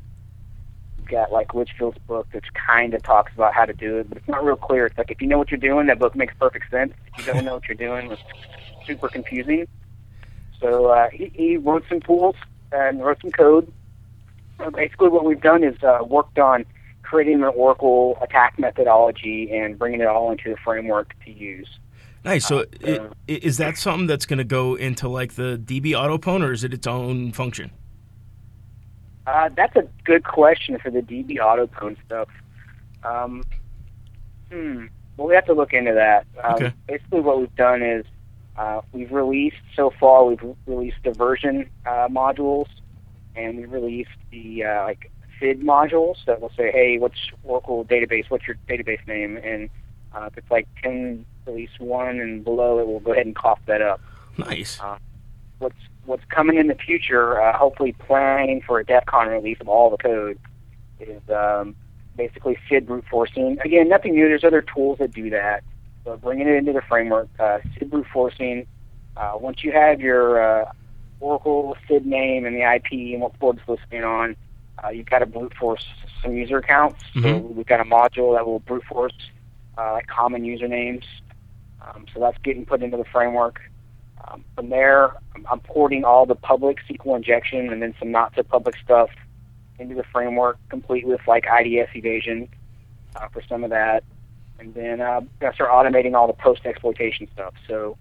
Got 1.11 1.29
like 1.29 1.53
Litchfield's 1.53 1.97
book, 2.07 2.25
which 2.31 2.45
kind 2.53 2.93
of 2.93 3.03
talks 3.03 3.33
about 3.33 3.53
how 3.53 3.65
to 3.65 3.73
do 3.73 3.97
it, 3.97 4.07
but 4.07 4.17
it's 4.17 4.27
not 4.29 4.45
real 4.45 4.55
clear. 4.55 4.85
It's 4.85 4.97
like 4.97 5.11
if 5.11 5.21
you 5.21 5.27
know 5.27 5.37
what 5.37 5.51
you're 5.51 5.59
doing, 5.59 5.87
that 5.87 5.99
book 5.99 6.15
makes 6.15 6.33
perfect 6.39 6.71
sense. 6.71 6.93
If 7.17 7.27
you 7.27 7.33
don't 7.33 7.43
know 7.43 7.55
what 7.55 7.67
you're 7.67 7.75
doing, 7.75 8.09
it's 8.11 8.21
super 8.87 9.09
confusing. 9.09 9.67
So 10.61 10.85
uh, 10.85 11.09
he, 11.09 11.29
he 11.35 11.57
wrote 11.57 11.83
some 11.89 11.99
tools 11.99 12.35
and 12.71 13.03
wrote 13.03 13.19
some 13.21 13.31
code. 13.31 13.73
Uh, 14.57 14.69
basically, 14.69 15.09
what 15.09 15.25
we've 15.25 15.41
done 15.41 15.65
is 15.65 15.75
uh, 15.83 15.99
worked 16.07 16.39
on 16.39 16.65
creating 17.03 17.43
an 17.43 17.51
Oracle 17.55 18.17
attack 18.21 18.57
methodology 18.57 19.51
and 19.51 19.77
bringing 19.77 19.99
it 19.99 20.07
all 20.07 20.31
into 20.31 20.51
the 20.51 20.57
framework 20.63 21.13
to 21.25 21.31
use. 21.31 21.67
Nice. 22.23 22.47
So, 22.47 22.65
Uh, 22.87 23.09
is 23.27 23.57
that 23.57 23.77
something 23.77 24.07
that's 24.07 24.25
going 24.25 24.37
to 24.37 24.45
go 24.45 24.75
into 24.75 25.09
like 25.09 25.33
the 25.33 25.61
DB 25.61 25.87
Autopwn, 25.87 26.41
or 26.41 26.53
is 26.53 26.63
it 26.63 26.73
its 26.73 26.87
own 26.87 27.33
function? 27.33 27.71
Uh, 29.31 29.49
that's 29.55 29.75
a 29.77 29.87
good 30.03 30.25
question 30.25 30.77
for 30.77 30.91
the 30.91 30.99
DB 31.01 31.37
autopwn 31.37 31.95
stuff. 32.05 32.27
Um, 33.03 33.43
hmm. 34.51 34.87
Well, 35.15 35.27
we 35.29 35.35
have 35.35 35.45
to 35.45 35.53
look 35.53 35.71
into 35.73 35.93
that. 35.93 36.25
Um, 36.43 36.53
Okay. 36.55 36.73
Basically, 36.87 37.21
what 37.21 37.39
we've 37.39 37.55
done 37.55 37.81
is 37.81 38.05
uh, 38.57 38.81
we've 38.91 39.11
released 39.11 39.55
so 39.75 39.93
far. 39.99 40.25
We've 40.25 40.43
released 40.65 40.97
the 41.05 41.11
version 41.11 41.69
uh, 41.85 42.09
modules, 42.09 42.67
and 43.35 43.57
we 43.57 43.65
released 43.65 44.09
the 44.31 44.65
uh, 44.65 44.83
like 44.83 45.09
SID 45.39 45.61
modules 45.61 46.17
that 46.25 46.41
will 46.41 46.51
say, 46.57 46.69
"Hey, 46.69 46.97
what's 46.99 47.29
Oracle 47.43 47.85
database? 47.85 48.29
What's 48.29 48.45
your 48.47 48.57
database 48.67 49.05
name?" 49.07 49.37
And 49.37 49.69
uh, 50.13 50.25
if 50.29 50.37
it's 50.37 50.51
like 50.51 50.67
10 50.83 51.25
release 51.45 51.69
one 51.79 52.19
and 52.19 52.43
below, 52.43 52.79
it 52.79 52.87
will 52.87 52.99
go 52.99 53.13
ahead 53.13 53.25
and 53.25 53.35
cough 53.35 53.59
that 53.65 53.81
up 53.81 54.01
Nice. 54.37 54.77
what's 55.59 55.75
what's 56.05 56.23
coming 56.29 56.57
in 56.57 56.67
the 56.67 56.75
future, 56.75 57.41
uh, 57.41 57.57
hopefully 57.57 57.93
planning 57.93 58.61
for 58.65 58.79
a 58.79 58.85
DEF 58.85 59.05
CON 59.05 59.27
release 59.27 59.57
of 59.61 59.69
all 59.69 59.89
the 59.89 59.97
code, 59.97 60.37
is 60.99 61.21
um, 61.29 61.75
basically 62.15 62.57
SID 62.67 62.87
brute 62.87 63.05
forcing. 63.09 63.57
Again, 63.63 63.89
nothing 63.89 64.13
new. 64.13 64.27
There's 64.27 64.43
other 64.43 64.61
tools 64.61 64.99
that 64.99 65.13
do 65.13 65.29
that. 65.29 65.63
But 66.03 66.21
bringing 66.21 66.47
it 66.47 66.55
into 66.55 66.73
the 66.73 66.81
framework, 66.81 67.29
uh, 67.39 67.59
SID 67.77 67.89
brute 67.91 68.07
forcing. 68.11 68.65
Uh, 69.15 69.33
once 69.35 69.63
you 69.63 69.71
have 69.71 69.99
your 69.99 70.41
uh, 70.41 70.65
Oracle 71.19 71.75
SID 71.87 72.05
name 72.05 72.45
and 72.45 72.55
the 72.55 72.61
IP 72.61 72.91
and 73.13 73.21
what 73.21 73.37
port 73.39 73.57
it's 73.57 73.67
listening 73.67 74.03
on, 74.03 74.35
uh, 74.83 74.89
you've 74.89 75.05
got 75.05 75.19
to 75.19 75.25
brute 75.25 75.53
force 75.53 75.85
some 76.23 76.35
user 76.35 76.57
accounts. 76.57 76.99
So 77.13 77.19
Mhm. 77.21 77.55
we've 77.55 77.65
got 77.65 77.79
a 77.79 77.83
module 77.83 78.35
that 78.35 78.45
will 78.45 78.59
brute 78.59 78.83
force 78.85 79.13
uh, 79.77 79.93
like 79.93 80.07
common 80.07 80.43
usernames. 80.43 81.03
Um, 81.81 82.05
so 82.13 82.19
that's 82.19 82.37
getting 82.43 82.65
put 82.65 82.81
into 82.81 82.97
the 82.97 83.05
framework. 83.05 83.59
Um, 84.27 84.43
from 84.55 84.69
there, 84.69 85.11
I'm, 85.49 85.59
porting 85.61 86.03
all 86.03 86.25
the 86.25 86.35
public 86.35 86.77
SQL 86.89 87.15
injection 87.17 87.71
and 87.71 87.81
then 87.81 87.95
some 87.99 88.11
not 88.11 88.33
so 88.35 88.43
public 88.43 88.75
stuff 88.83 89.09
into 89.79 89.95
the 89.95 90.03
framework, 90.03 90.57
complete 90.69 91.07
with 91.07 91.21
like 91.27 91.45
IDS 91.45 91.89
evasion 91.95 92.47
uh, 93.15 93.27
for 93.29 93.41
some 93.47 93.63
of 93.63 93.69
that. 93.71 94.03
And 94.59 94.73
then 94.73 95.01
uh, 95.01 95.21
gonna 95.39 95.53
start 95.53 95.71
automating 95.71 96.13
all 96.13 96.27
the 96.27 96.33
post 96.33 96.65
exploitation 96.65 97.27
stuff. 97.33 97.53
So 97.67 97.97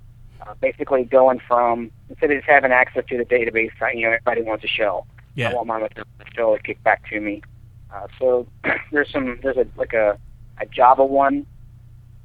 uh, 0.47 0.55
basically, 0.61 1.05
going 1.05 1.41
from 1.47 1.91
instead 2.11 2.31
of 2.31 2.39
just 2.39 2.49
having 2.49 2.73
access 2.73 3.05
to 3.09 3.17
the 3.17 3.25
database, 3.25 3.71
I- 3.81 3.93
you 3.93 4.03
know, 4.03 4.09
everybody 4.13 4.43
wants 4.43 4.65
a 4.65 4.69
shell. 4.69 5.07
Yeah. 5.35 5.51
I 5.51 5.55
want 5.55 5.69
my 5.69 5.89
shell 6.35 6.57
to 6.57 6.63
kick 6.63 6.83
back 6.83 7.09
to 7.11 7.21
me. 7.21 7.43
Uh, 7.95 8.09
so 8.19 8.47
there's 8.93 9.11
some 9.11 9.39
there's 9.43 9.57
a 9.57 9.67
like 9.77 9.95
a, 9.95 10.19
a 10.59 10.67
Java 10.67 11.05
one 11.05 11.47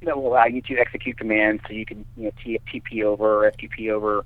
that 0.03 0.17
will 0.17 0.27
allow 0.27 0.45
you 0.45 0.61
to 0.61 0.77
execute 0.77 1.17
commands, 1.17 1.63
so 1.67 1.73
you 1.73 1.85
can 1.85 2.05
you 2.17 2.25
know 2.25 2.31
TP 2.43 3.03
over 3.03 3.45
or 3.45 3.51
FTP 3.51 3.91
over, 3.91 4.25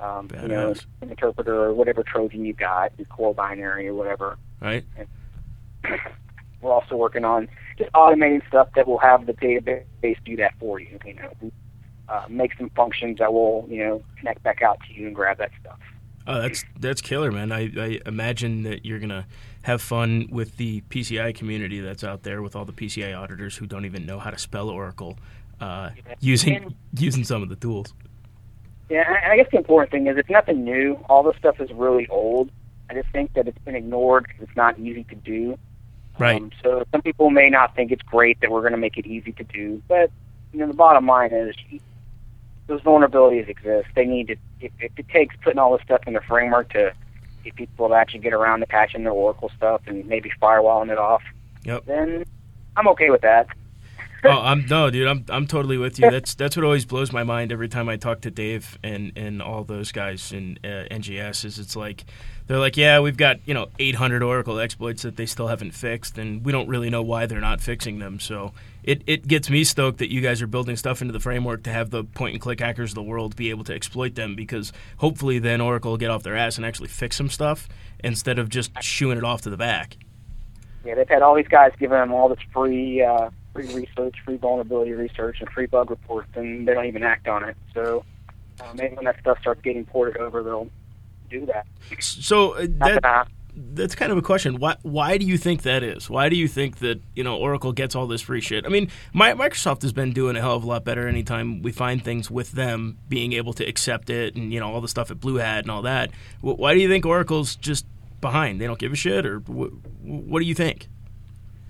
um, 0.00 0.28
you 0.42 0.48
know, 0.48 0.74
an 1.00 1.10
interpreter 1.10 1.54
or 1.54 1.74
whatever 1.74 2.02
Trojan 2.02 2.44
you 2.44 2.52
got, 2.52 2.92
your 2.98 3.06
core 3.06 3.34
binary 3.34 3.88
or 3.88 3.94
whatever. 3.94 4.38
Right. 4.60 4.84
We're 6.60 6.72
also 6.72 6.96
working 6.96 7.24
on 7.24 7.48
just 7.76 7.92
automating 7.92 8.46
stuff 8.48 8.68
that 8.74 8.88
will 8.88 8.98
have 8.98 9.26
the 9.26 9.32
database 9.34 10.16
do 10.24 10.36
that 10.36 10.54
for 10.58 10.80
you. 10.80 10.98
You 11.04 11.14
know, 11.14 11.52
uh, 12.08 12.24
make 12.28 12.56
some 12.56 12.70
functions 12.70 13.18
that 13.18 13.32
will 13.32 13.66
you 13.68 13.84
know 13.84 14.02
connect 14.18 14.42
back 14.42 14.62
out 14.62 14.78
to 14.86 14.94
you 14.94 15.06
and 15.06 15.14
grab 15.14 15.38
that 15.38 15.50
stuff. 15.60 15.78
Oh, 16.28 16.42
that's 16.42 16.62
that's 16.78 17.00
killer, 17.00 17.32
man. 17.32 17.50
I, 17.50 17.70
I 17.76 18.00
imagine 18.06 18.62
that 18.64 18.84
you're 18.84 18.98
gonna 18.98 19.26
have 19.62 19.80
fun 19.80 20.28
with 20.30 20.56
the 20.58 20.82
PCI 20.90 21.34
community 21.34 21.80
that's 21.80 22.04
out 22.04 22.22
there 22.22 22.42
with 22.42 22.54
all 22.54 22.64
the 22.66 22.72
PCI 22.72 23.18
auditors 23.18 23.56
who 23.56 23.66
don't 23.66 23.86
even 23.86 24.04
know 24.04 24.18
how 24.18 24.30
to 24.30 24.38
spell 24.38 24.68
Oracle, 24.68 25.16
uh, 25.60 25.90
using 26.20 26.56
And- 26.56 26.74
using 26.98 27.24
some 27.24 27.42
of 27.42 27.48
the 27.48 27.56
tools. 27.56 27.94
Yeah, 28.90 29.04
I 29.26 29.36
guess 29.36 29.48
the 29.50 29.58
important 29.58 29.90
thing 29.90 30.06
is 30.06 30.16
it's 30.16 30.30
nothing 30.30 30.64
new. 30.64 30.94
All 31.08 31.22
this 31.22 31.36
stuff 31.36 31.60
is 31.60 31.70
really 31.72 32.06
old. 32.08 32.50
I 32.90 32.94
just 32.94 33.08
think 33.10 33.34
that 33.34 33.46
it's 33.48 33.58
been 33.58 33.74
ignored 33.74 34.24
because 34.28 34.42
it's 34.48 34.56
not 34.56 34.78
easy 34.78 35.04
to 35.04 35.14
do. 35.14 35.58
Right. 36.18 36.40
Um, 36.40 36.50
so 36.62 36.84
some 36.90 37.02
people 37.02 37.30
may 37.30 37.50
not 37.50 37.74
think 37.76 37.92
it's 37.92 38.02
great 38.02 38.40
that 38.40 38.50
we're 38.50 38.62
going 38.62 38.72
to 38.72 38.78
make 38.78 38.96
it 38.96 39.06
easy 39.06 39.32
to 39.32 39.44
do, 39.44 39.82
but 39.88 40.10
you 40.52 40.58
know 40.60 40.66
the 40.66 40.72
bottom 40.74 41.06
line 41.06 41.32
is 41.32 41.54
those 42.68 42.80
vulnerabilities 42.82 43.48
exist. 43.48 43.88
They 43.96 44.04
need 44.06 44.28
to. 44.28 44.36
If, 44.60 44.72
if 44.80 44.92
it 44.96 45.08
takes 45.08 45.34
putting 45.42 45.58
all 45.58 45.76
this 45.76 45.84
stuff 45.84 46.02
in 46.06 46.12
the 46.14 46.20
framework 46.20 46.72
to 46.74 46.92
get 47.44 47.56
people 47.56 47.88
to 47.88 47.94
actually 47.94 48.20
get 48.20 48.32
around 48.32 48.60
to 48.60 48.66
patching 48.66 49.02
their 49.02 49.12
Oracle 49.12 49.50
stuff 49.56 49.82
and 49.86 50.06
maybe 50.06 50.30
firewalling 50.40 50.90
it 50.92 50.98
off, 50.98 51.22
Yep. 51.64 51.86
then 51.86 52.24
I'm 52.76 52.88
okay 52.88 53.10
with 53.10 53.22
that. 53.22 53.48
oh, 54.24 54.30
I'm 54.30 54.66
no, 54.66 54.90
dude. 54.90 55.06
I'm 55.06 55.24
I'm 55.28 55.46
totally 55.46 55.78
with 55.78 55.98
you. 56.00 56.10
That's 56.10 56.34
that's 56.34 56.56
what 56.56 56.64
always 56.64 56.84
blows 56.84 57.12
my 57.12 57.22
mind 57.22 57.52
every 57.52 57.68
time 57.68 57.88
I 57.88 57.96
talk 57.96 58.20
to 58.22 58.30
Dave 58.32 58.76
and 58.82 59.12
and 59.16 59.40
all 59.40 59.62
those 59.62 59.92
guys 59.92 60.32
in 60.32 60.58
uh, 60.64 60.90
NGS. 60.90 61.44
Is 61.44 61.58
it's 61.60 61.76
like 61.76 62.04
they're 62.48 62.58
like, 62.58 62.76
yeah, 62.76 62.98
we've 62.98 63.16
got 63.16 63.36
you 63.46 63.54
know 63.54 63.68
800 63.78 64.24
Oracle 64.24 64.58
exploits 64.58 65.02
that 65.02 65.14
they 65.16 65.26
still 65.26 65.46
haven't 65.46 65.70
fixed, 65.70 66.18
and 66.18 66.44
we 66.44 66.50
don't 66.50 66.68
really 66.68 66.90
know 66.90 67.02
why 67.02 67.26
they're 67.26 67.40
not 67.40 67.60
fixing 67.60 68.00
them. 68.00 68.18
So 68.18 68.52
it 68.88 69.02
it 69.06 69.28
gets 69.28 69.50
me 69.50 69.64
stoked 69.64 69.98
that 69.98 70.10
you 70.10 70.22
guys 70.22 70.40
are 70.40 70.46
building 70.46 70.74
stuff 70.74 71.02
into 71.02 71.12
the 71.12 71.20
framework 71.20 71.62
to 71.64 71.70
have 71.70 71.90
the 71.90 72.04
point 72.04 72.32
and 72.32 72.40
click 72.40 72.58
hackers 72.58 72.92
of 72.92 72.94
the 72.94 73.02
world 73.02 73.36
be 73.36 73.50
able 73.50 73.62
to 73.64 73.74
exploit 73.74 74.14
them 74.14 74.34
because 74.34 74.72
hopefully 74.96 75.38
then 75.38 75.60
Oracle 75.60 75.90
will 75.90 75.98
get 75.98 76.10
off 76.10 76.22
their 76.22 76.34
ass 76.34 76.56
and 76.56 76.64
actually 76.64 76.88
fix 76.88 77.14
some 77.14 77.28
stuff 77.28 77.68
instead 78.02 78.38
of 78.38 78.48
just 78.48 78.72
shooing 78.82 79.18
it 79.18 79.24
off 79.24 79.42
to 79.42 79.50
the 79.50 79.58
back. 79.58 79.98
Yeah, 80.86 80.94
they've 80.94 81.08
had 81.08 81.20
all 81.20 81.34
these 81.34 81.48
guys 81.48 81.72
giving 81.78 81.98
them 81.98 82.14
all 82.14 82.30
this 82.30 82.38
free, 82.50 83.02
uh, 83.02 83.28
free 83.52 83.66
research, 83.74 84.16
free 84.24 84.38
vulnerability 84.38 84.92
research, 84.92 85.36
and 85.40 85.50
free 85.50 85.66
bug 85.66 85.90
reports, 85.90 86.30
and 86.34 86.66
they 86.66 86.72
don't 86.72 86.86
even 86.86 87.02
act 87.02 87.28
on 87.28 87.44
it. 87.44 87.56
So 87.74 88.06
uh, 88.58 88.72
maybe 88.74 88.94
when 88.94 89.04
that 89.04 89.20
stuff 89.20 89.38
starts 89.40 89.60
getting 89.60 89.84
ported 89.84 90.16
over, 90.16 90.42
they'll 90.42 90.70
do 91.28 91.44
that. 91.44 91.66
So 92.00 92.52
uh, 92.52 92.66
that, 92.78 93.02
that 93.02 93.28
that's 93.74 93.94
kind 93.94 94.12
of 94.12 94.18
a 94.18 94.22
question. 94.22 94.56
Why 94.56 94.76
why 94.82 95.18
do 95.18 95.26
you 95.26 95.36
think 95.38 95.62
that 95.62 95.82
is? 95.82 96.08
Why 96.08 96.28
do 96.28 96.36
you 96.36 96.48
think 96.48 96.78
that 96.78 97.00
you 97.14 97.24
know 97.24 97.36
Oracle 97.36 97.72
gets 97.72 97.94
all 97.94 98.06
this 98.06 98.20
free 98.20 98.40
shit? 98.40 98.64
I 98.64 98.68
mean, 98.68 98.90
my, 99.12 99.32
Microsoft 99.32 99.82
has 99.82 99.92
been 99.92 100.12
doing 100.12 100.36
a 100.36 100.40
hell 100.40 100.56
of 100.56 100.64
a 100.64 100.66
lot 100.66 100.84
better. 100.84 101.08
Anytime 101.08 101.62
we 101.62 101.72
find 101.72 102.02
things 102.04 102.30
with 102.30 102.52
them 102.52 102.98
being 103.08 103.32
able 103.32 103.52
to 103.54 103.64
accept 103.64 104.10
it, 104.10 104.36
and 104.36 104.52
you 104.52 104.60
know 104.60 104.72
all 104.72 104.80
the 104.80 104.88
stuff 104.88 105.10
at 105.10 105.20
Blue 105.20 105.36
Hat 105.36 105.64
and 105.64 105.70
all 105.70 105.82
that. 105.82 106.10
Why 106.40 106.74
do 106.74 106.80
you 106.80 106.88
think 106.88 107.04
Oracle's 107.04 107.56
just 107.56 107.86
behind? 108.20 108.60
They 108.60 108.66
don't 108.66 108.78
give 108.78 108.92
a 108.92 108.96
shit, 108.96 109.26
or 109.26 109.40
wh- 109.40 109.72
what 110.02 110.40
do 110.40 110.46
you 110.46 110.54
think? 110.54 110.88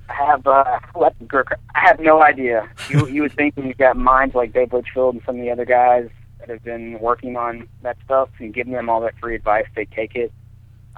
I 0.09 0.14
have 0.14 0.47
uh, 0.47 0.78
I 0.95 1.59
have 1.75 2.00
no 2.00 2.23
idea. 2.23 2.68
You 2.88 3.07
you 3.09 3.23
would 3.23 3.33
think 3.33 3.54
you've 3.57 3.78
got 3.78 3.97
minds 3.97 4.35
like 4.35 4.52
Dave 4.52 4.73
Litchfield 4.73 5.14
and 5.14 5.25
some 5.25 5.37
of 5.37 5.42
the 5.42 5.50
other 5.50 5.64
guys 5.64 6.09
that 6.40 6.49
have 6.49 6.64
been 6.64 6.99
working 7.00 7.37
on 7.37 7.68
that 7.83 7.97
stuff 8.04 8.30
and 8.38 8.54
giving 8.54 8.73
them 8.73 8.88
all 8.88 9.00
that 9.02 9.18
free 9.18 9.35
advice, 9.35 9.66
they 9.75 9.85
take 9.85 10.14
it. 10.14 10.33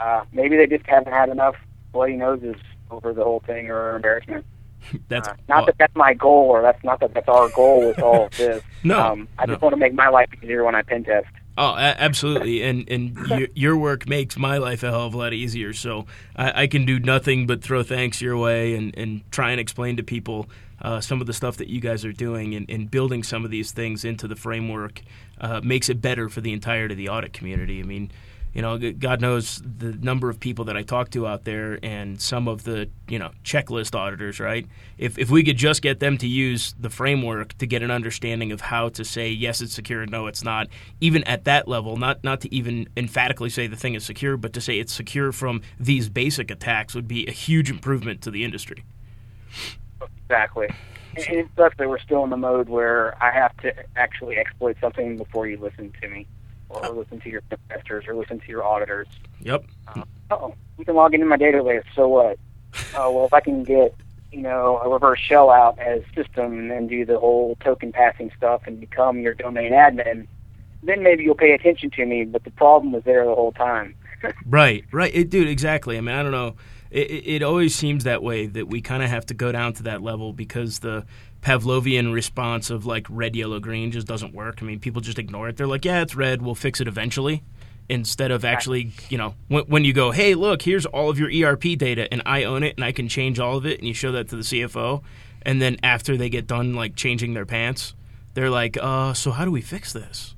Uh, 0.00 0.24
maybe 0.32 0.56
they 0.56 0.66
just 0.66 0.86
haven't 0.86 1.12
had 1.12 1.28
enough 1.28 1.56
bloody 1.92 2.16
noses 2.16 2.56
over 2.90 3.12
the 3.12 3.22
whole 3.22 3.40
thing 3.46 3.68
or 3.70 3.96
embarrassment. 3.96 4.44
That's 5.08 5.28
Uh, 5.28 5.34
not 5.48 5.66
that 5.66 5.76
that's 5.78 5.94
my 5.94 6.14
goal, 6.14 6.46
or 6.48 6.62
that's 6.62 6.82
not 6.82 7.00
that 7.00 7.12
that's 7.12 7.28
our 7.28 7.50
goal 7.50 7.88
with 7.88 7.98
all 8.00 8.26
of 8.26 8.36
this. 8.36 8.62
No, 8.82 8.98
um, 8.98 9.28
I 9.38 9.44
just 9.44 9.60
want 9.60 9.74
to 9.74 9.76
make 9.76 9.92
my 9.92 10.08
life 10.08 10.30
easier 10.42 10.64
when 10.64 10.74
I 10.74 10.80
pen 10.80 11.04
test. 11.04 11.26
Oh, 11.58 11.74
absolutely, 11.76 12.62
and 12.62 12.88
and 12.88 13.14
your, 13.28 13.48
your 13.54 13.76
work 13.76 14.08
makes 14.08 14.38
my 14.38 14.56
life 14.56 14.82
a 14.82 14.90
hell 14.90 15.04
of 15.06 15.12
a 15.12 15.18
lot 15.18 15.34
easier. 15.34 15.74
So 15.74 16.06
I, 16.34 16.62
I 16.62 16.66
can 16.66 16.86
do 16.86 16.98
nothing 16.98 17.46
but 17.46 17.62
throw 17.62 17.82
thanks 17.82 18.22
your 18.22 18.38
way 18.38 18.74
and, 18.74 18.96
and 18.96 19.30
try 19.30 19.50
and 19.50 19.60
explain 19.60 19.98
to 19.98 20.02
people 20.02 20.48
uh, 20.80 21.00
some 21.02 21.20
of 21.20 21.26
the 21.26 21.34
stuff 21.34 21.58
that 21.58 21.68
you 21.68 21.78
guys 21.78 22.06
are 22.06 22.12
doing 22.12 22.54
and, 22.54 22.70
and 22.70 22.90
building 22.90 23.22
some 23.22 23.44
of 23.44 23.50
these 23.50 23.70
things 23.70 24.02
into 24.02 24.26
the 24.26 24.36
framework 24.36 25.02
uh, 25.42 25.60
makes 25.62 25.90
it 25.90 26.00
better 26.00 26.30
for 26.30 26.40
the 26.40 26.54
entirety 26.54 26.94
of 26.94 26.98
the 26.98 27.10
audit 27.10 27.34
community. 27.34 27.80
I 27.80 27.82
mean, 27.82 28.10
you 28.52 28.62
know, 28.62 28.78
God 28.78 29.20
knows 29.20 29.62
the 29.64 29.92
number 29.92 30.28
of 30.28 30.40
people 30.40 30.64
that 30.66 30.76
I 30.76 30.82
talk 30.82 31.10
to 31.10 31.26
out 31.26 31.44
there, 31.44 31.78
and 31.82 32.20
some 32.20 32.48
of 32.48 32.64
the 32.64 32.88
you 33.08 33.18
know 33.18 33.30
checklist 33.44 33.94
auditors, 33.94 34.40
right? 34.40 34.66
If 34.98 35.18
if 35.18 35.30
we 35.30 35.44
could 35.44 35.56
just 35.56 35.82
get 35.82 36.00
them 36.00 36.18
to 36.18 36.26
use 36.26 36.74
the 36.78 36.90
framework 36.90 37.56
to 37.58 37.66
get 37.66 37.82
an 37.82 37.90
understanding 37.90 38.50
of 38.50 38.60
how 38.60 38.88
to 38.90 39.04
say 39.04 39.30
yes, 39.30 39.60
it's 39.60 39.74
secure, 39.74 40.04
no, 40.06 40.26
it's 40.26 40.42
not, 40.42 40.68
even 41.00 41.22
at 41.24 41.44
that 41.44 41.68
level, 41.68 41.96
not 41.96 42.24
not 42.24 42.40
to 42.40 42.54
even 42.54 42.88
emphatically 42.96 43.50
say 43.50 43.66
the 43.66 43.76
thing 43.76 43.94
is 43.94 44.04
secure, 44.04 44.36
but 44.36 44.52
to 44.54 44.60
say 44.60 44.78
it's 44.78 44.92
secure 44.92 45.30
from 45.30 45.62
these 45.78 46.08
basic 46.08 46.50
attacks 46.50 46.94
would 46.94 47.08
be 47.08 47.26
a 47.28 47.32
huge 47.32 47.70
improvement 47.70 48.20
to 48.22 48.30
the 48.30 48.44
industry. 48.44 48.84
Exactly. 50.24 50.68
And 51.16 51.38
it 51.38 51.48
sucks 51.56 51.76
that 51.78 51.88
we're 51.88 51.98
still 51.98 52.24
in 52.24 52.30
the 52.30 52.36
mode 52.36 52.68
where 52.68 53.20
I 53.22 53.32
have 53.32 53.56
to 53.58 53.72
actually 53.96 54.36
exploit 54.36 54.76
something 54.80 55.16
before 55.16 55.48
you 55.48 55.56
listen 55.56 55.92
to 56.00 56.08
me, 56.08 56.26
or 56.70 56.88
listen 56.90 57.20
to 57.20 57.28
your 57.28 57.42
investors, 57.50 58.04
or 58.06 58.14
listen 58.14 58.40
to 58.40 58.48
your 58.48 58.64
auditors. 58.64 59.08
Yep. 59.40 59.64
Oh, 60.30 60.54
you 60.78 60.84
can 60.84 60.94
log 60.94 61.14
into 61.14 61.26
my 61.26 61.36
database. 61.36 61.84
So 61.94 62.08
what? 62.08 62.38
Oh 62.94 63.10
well, 63.12 63.26
if 63.26 63.34
I 63.34 63.40
can 63.40 63.64
get 63.64 63.94
you 64.32 64.42
know 64.42 64.78
a 64.78 64.88
reverse 64.88 65.18
shell 65.18 65.50
out 65.50 65.78
as 65.78 66.02
system 66.14 66.58
and 66.58 66.70
then 66.70 66.86
do 66.86 67.04
the 67.04 67.18
whole 67.18 67.56
token 67.60 67.92
passing 67.92 68.30
stuff 68.36 68.62
and 68.66 68.78
become 68.80 69.18
your 69.18 69.34
domain 69.34 69.72
admin, 69.72 70.26
then 70.82 71.02
maybe 71.02 71.24
you'll 71.24 71.34
pay 71.34 71.52
attention 71.52 71.90
to 71.90 72.06
me. 72.06 72.24
But 72.24 72.44
the 72.44 72.50
problem 72.50 72.92
was 72.92 73.04
there 73.04 73.24
the 73.24 73.34
whole 73.34 73.52
time. 73.52 73.94
Right, 74.44 74.84
right, 74.92 75.14
it, 75.14 75.30
dude. 75.30 75.48
Exactly. 75.48 75.96
I 75.96 76.02
mean, 76.02 76.14
I 76.14 76.22
don't 76.22 76.30
know. 76.30 76.56
It, 76.90 77.10
it, 77.10 77.26
it 77.36 77.42
always 77.42 77.74
seems 77.74 78.04
that 78.04 78.22
way 78.22 78.44
that 78.44 78.68
we 78.68 78.82
kind 78.82 79.02
of 79.02 79.08
have 79.08 79.24
to 79.26 79.34
go 79.34 79.50
down 79.50 79.72
to 79.74 79.84
that 79.84 80.02
level 80.02 80.34
because 80.34 80.80
the 80.80 81.06
Pavlovian 81.42 82.12
response 82.12 82.70
of 82.70 82.86
like 82.86 83.06
red, 83.08 83.34
yellow, 83.34 83.60
green 83.60 83.90
just 83.92 84.06
doesn't 84.06 84.34
work. 84.34 84.58
I 84.60 84.64
mean, 84.64 84.80
people 84.80 85.00
just 85.00 85.18
ignore 85.18 85.48
it. 85.48 85.56
They're 85.56 85.66
like, 85.66 85.84
yeah, 85.84 86.02
it's 86.02 86.14
red. 86.14 86.42
We'll 86.42 86.54
fix 86.54 86.80
it 86.80 86.88
eventually. 86.88 87.42
Instead 87.88 88.30
of 88.30 88.44
actually, 88.44 88.92
you 89.08 89.18
know, 89.18 89.34
when, 89.48 89.64
when 89.64 89.84
you 89.84 89.92
go, 89.92 90.12
hey, 90.12 90.36
look, 90.36 90.62
here's 90.62 90.86
all 90.86 91.10
of 91.10 91.18
your 91.18 91.28
ERP 91.28 91.76
data, 91.76 92.06
and 92.12 92.22
I 92.24 92.44
own 92.44 92.62
it, 92.62 92.76
and 92.76 92.84
I 92.84 92.92
can 92.92 93.08
change 93.08 93.40
all 93.40 93.56
of 93.56 93.66
it, 93.66 93.80
and 93.80 93.88
you 93.88 93.94
show 93.94 94.12
that 94.12 94.28
to 94.28 94.36
the 94.36 94.42
CFO, 94.42 95.02
and 95.42 95.60
then 95.60 95.76
after 95.82 96.16
they 96.16 96.28
get 96.28 96.46
done 96.46 96.74
like 96.74 96.94
changing 96.94 97.34
their 97.34 97.46
pants, 97.46 97.94
they're 98.34 98.50
like, 98.50 98.78
uh, 98.80 99.12
so 99.12 99.32
how 99.32 99.44
do 99.44 99.50
we 99.50 99.60
fix 99.60 99.92
this? 99.92 100.36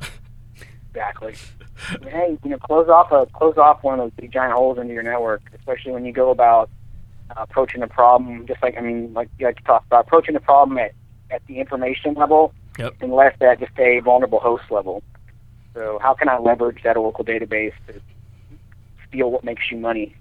Exactly. 0.88 1.34
hey, 2.02 2.38
you 2.42 2.50
know, 2.50 2.58
close 2.58 2.88
off 2.88 3.12
a 3.12 3.26
close 3.32 3.56
off 3.56 3.82
one 3.82 3.98
of 3.98 4.04
those 4.06 4.12
big 4.16 4.32
giant 4.32 4.54
holes 4.54 4.78
into 4.78 4.94
your 4.94 5.02
network, 5.02 5.42
especially 5.58 5.92
when 5.92 6.04
you 6.04 6.12
go 6.12 6.30
about 6.30 6.70
uh, 7.36 7.42
approaching 7.42 7.82
a 7.82 7.88
problem. 7.88 8.46
Just 8.46 8.62
like 8.62 8.76
I 8.76 8.80
mean, 8.80 9.12
like 9.14 9.28
you 9.38 9.46
like 9.46 9.56
to 9.56 9.62
talk 9.64 9.84
about 9.86 10.06
approaching 10.06 10.36
a 10.36 10.40
problem 10.40 10.78
at 10.78 10.92
at 11.30 11.42
the 11.46 11.58
information 11.60 12.14
level, 12.14 12.52
Yep. 12.78 12.94
and 13.00 13.12
less 13.12 13.34
at 13.40 13.60
just 13.60 13.78
a 13.78 14.00
vulnerable 14.00 14.40
host 14.40 14.64
level. 14.70 15.02
So 15.74 15.98
how 16.02 16.14
can 16.14 16.28
I 16.28 16.38
leverage 16.38 16.82
that 16.84 16.96
Oracle 16.96 17.24
database 17.24 17.72
to 17.86 18.00
steal 19.08 19.30
what 19.30 19.44
makes 19.44 19.70
you 19.70 19.78
money? 19.78 20.14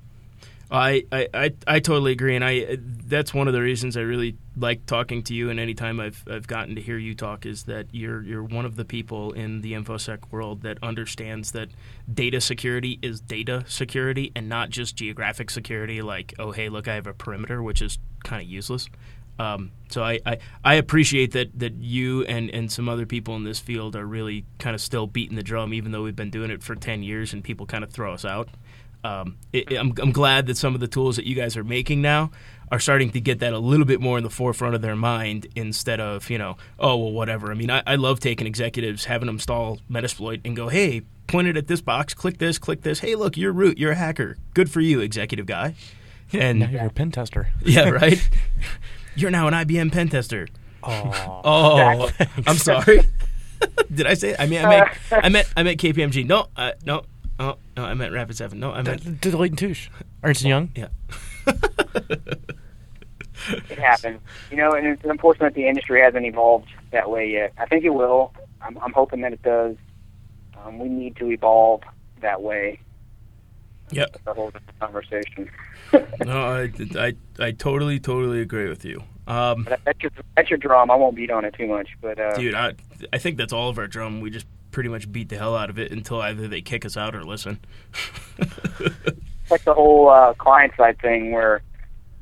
I, 0.72 1.04
I, 1.12 1.28
I, 1.34 1.54
I 1.68 1.80
totally 1.82 2.14
agree, 2.14 2.36
and 2.36 2.46
I 2.46 2.78
that's 2.80 3.34
one 3.34 3.50
of 3.50 3.54
the 3.54 3.62
reasons 3.62 3.98
I 3.98 4.02
really 4.02 4.38
like 4.56 4.86
talking 4.86 5.22
to 5.24 5.34
you. 5.34 5.50
And 5.50 5.60
anytime 5.60 6.00
I've 6.00 6.24
I've 6.32 6.48
gotten 6.48 6.76
to 6.76 6.82
hear 6.82 6.98
you 6.98 7.14
talk, 7.14 7.46
is 7.46 7.64
that 7.64 7.88
you're 7.92 8.22
you're 8.24 8.44
one 8.44 8.66
of 8.66 8.78
the 8.78 8.86
people 8.86 9.34
in 9.34 9.62
the 9.62 9.74
infosec 9.74 10.32
world 10.32 10.62
that 10.62 10.78
understands 10.82 11.52
that 11.52 11.70
data 12.12 12.40
security 12.40 13.00
is 13.02 13.20
data 13.20 13.66
security 13.68 14.32
and 14.34 14.48
not 14.48 14.70
just 14.70 14.96
geographic 14.96 15.50
security. 15.50 16.02
Like, 16.02 16.34
oh 16.40 16.52
hey, 16.52 16.70
look, 16.70 16.88
I 16.88 16.96
have 16.96 17.08
a 17.08 17.14
perimeter, 17.14 17.62
which 17.62 17.82
is 17.82 18.00
kind 18.24 18.42
of 18.42 18.48
useless. 18.48 18.88
Um, 19.40 19.72
so 19.90 20.04
I, 20.04 20.20
I, 20.26 20.38
I 20.64 20.76
appreciate 20.76 21.32
that, 21.32 21.58
that 21.58 21.74
you 21.74 22.24
and, 22.26 22.50
and 22.52 22.72
some 22.72 22.88
other 22.88 23.08
people 23.08 23.36
in 23.36 23.44
this 23.44 23.60
field 23.60 23.96
are 23.96 24.06
really 24.06 24.46
kind 24.60 24.76
of 24.76 24.82
still 24.82 25.08
beating 25.08 25.36
the 25.36 25.42
drum, 25.42 25.74
even 25.74 25.92
though 25.92 26.04
we've 26.04 26.16
been 26.16 26.30
doing 26.30 26.52
it 26.52 26.62
for 26.62 26.76
ten 26.76 27.02
years 27.02 27.34
and 27.34 27.44
people 27.44 27.66
kind 27.66 27.84
of 27.84 27.90
throw 27.92 28.14
us 28.14 28.24
out 28.24 28.50
um, 29.04 29.38
it, 29.52 29.72
I'm, 29.78 29.94
I'm 30.02 30.12
glad 30.12 30.48
that 30.48 30.58
some 30.58 30.74
of 30.74 30.80
the 30.80 30.88
tools 30.88 31.16
that 31.16 31.26
you 31.26 31.36
guys 31.36 31.58
are 31.58 31.64
making 31.64 32.02
now 32.02 32.32
are 32.72 32.80
starting 32.80 33.12
to 33.12 33.20
get 33.20 33.40
that 33.40 33.54
a 33.54 33.60
little 33.60 33.86
bit 33.86 34.00
more 34.00 34.18
in 34.18 34.24
the 34.24 34.30
forefront 34.30 34.76
of 34.76 34.82
their 34.82 34.96
mind 34.96 35.48
instead 35.56 36.00
of 36.00 36.30
you 36.30 36.38
know 36.38 36.58
oh 36.80 36.96
well 36.96 37.12
whatever. 37.12 37.52
I 37.52 37.56
mean 37.56 37.70
I, 37.70 37.84
I 37.86 37.96
love 37.96 38.20
taking 38.20 38.48
executives 38.48 39.06
having 39.06 39.28
them 39.28 39.36
install 39.36 39.80
Metasploit 39.90 40.42
and 40.46 40.56
go 40.56 40.70
hey 40.70 41.02
point 41.28 41.48
it 41.48 41.58
at 41.58 41.68
this 41.68 41.82
box 41.82 42.14
click 42.14 42.38
this 42.38 42.58
click 42.58 42.82
this. 42.82 43.00
Hey 43.00 43.16
look 43.16 43.36
you're 43.38 43.52
root 43.52 43.78
you're 43.78 43.92
a 43.92 43.96
hacker. 43.96 44.38
Good 44.54 44.72
for 44.72 44.80
you 44.80 45.02
executive 45.02 45.46
guy. 45.46 45.76
And 46.34 46.60
now 46.60 46.70
you're 46.70 46.86
a 46.86 46.90
pen 46.90 47.12
tester. 47.12 47.50
yeah 47.66 47.90
right? 47.90 48.30
You're 49.14 49.30
now 49.30 49.50
an 49.50 49.54
IBM 49.54 49.92
pen 49.92 50.08
tester. 50.08 50.48
Oh, 50.82 51.42
oh 51.44 52.10
I'm 52.48 52.56
sorry. 52.56 53.02
Did 53.94 54.08
I 54.08 54.14
say 54.14 54.30
it? 54.30 54.40
I 54.40 54.48
mean 54.48 54.64
I 54.64 54.70
meant 54.70 54.90
I 55.12 55.30
meant 55.30 55.54
I 55.58 55.64
meant 55.64 55.82
KPMG 55.82 56.26
no 56.26 56.48
uh, 56.56 56.72
no 56.86 57.04
oh 57.42 57.58
no 57.76 57.84
I 57.86 57.94
meant 57.94 58.14
Rapid 58.14 58.38
Seven 58.38 58.60
no 58.60 58.72
I 58.72 58.82
meant 58.82 59.04
Deloitte 59.22 59.50
and 59.50 59.58
Touche, 59.58 59.90
Ernst 60.24 60.44
Young. 60.44 60.72
yeah 60.76 60.88
It 63.70 63.80
happens, 63.80 64.22
you 64.52 64.58
know, 64.58 64.72
and 64.74 64.86
it's 64.86 65.04
unfortunate 65.04 65.56
the 65.56 65.68
industry 65.68 66.00
hasn't 66.02 66.26
evolved 66.26 66.70
that 66.92 67.10
way 67.10 67.28
yet. 67.28 67.54
I 67.58 67.66
think 67.66 67.84
it 67.84 67.90
will. 67.90 68.34
I'm, 68.62 68.78
I'm 68.78 68.94
hoping 68.94 69.22
that 69.22 69.34
it 69.34 69.42
does. 69.42 69.76
Um, 70.64 70.78
we 70.78 70.90
need 70.90 71.16
to 71.16 71.32
evolve 71.32 71.82
that 72.22 72.42
way. 72.44 72.80
Yep. 73.90 74.18
The 74.26 74.34
whole 74.34 74.52
conversation. 74.80 75.50
No, 76.26 76.42
I, 76.44 76.72
I, 76.96 77.14
I 77.38 77.52
totally, 77.52 78.00
totally 78.00 78.40
agree 78.40 78.70
with 78.70 78.86
you. 78.86 79.04
Um, 79.28 79.68
that's 79.84 80.02
your 80.02 80.12
that's 80.38 80.50
your 80.50 80.58
drum. 80.58 80.90
I 80.90 80.96
won't 80.96 81.18
beat 81.18 81.30
on 81.30 81.44
it 81.44 81.54
too 81.54 81.68
much, 81.68 81.90
but 82.00 82.18
uh, 82.18 82.34
dude, 82.36 82.54
I, 82.54 82.76
I 83.12 83.18
think 83.18 83.36
that's 83.36 83.52
all 83.52 83.68
of 83.68 83.78
our 83.78 83.88
drum. 83.88 84.22
We 84.22 84.30
just 84.30 84.46
pretty 84.72 84.90
much 84.90 85.12
beat 85.12 85.30
the 85.30 85.38
hell 85.38 85.56
out 85.56 85.70
of 85.70 85.78
it 85.78 85.92
until 85.92 86.22
either 86.22 86.48
they 86.48 86.62
kick 86.62 86.86
us 86.86 86.98
out 86.98 87.16
or 87.16 87.24
listen. 87.24 87.60
it's 88.40 89.22
like 89.52 89.64
the 89.64 89.74
whole 89.74 90.10
uh, 90.10 90.34
client 90.36 90.74
side 90.78 91.00
thing 91.00 91.32
where, 91.32 91.62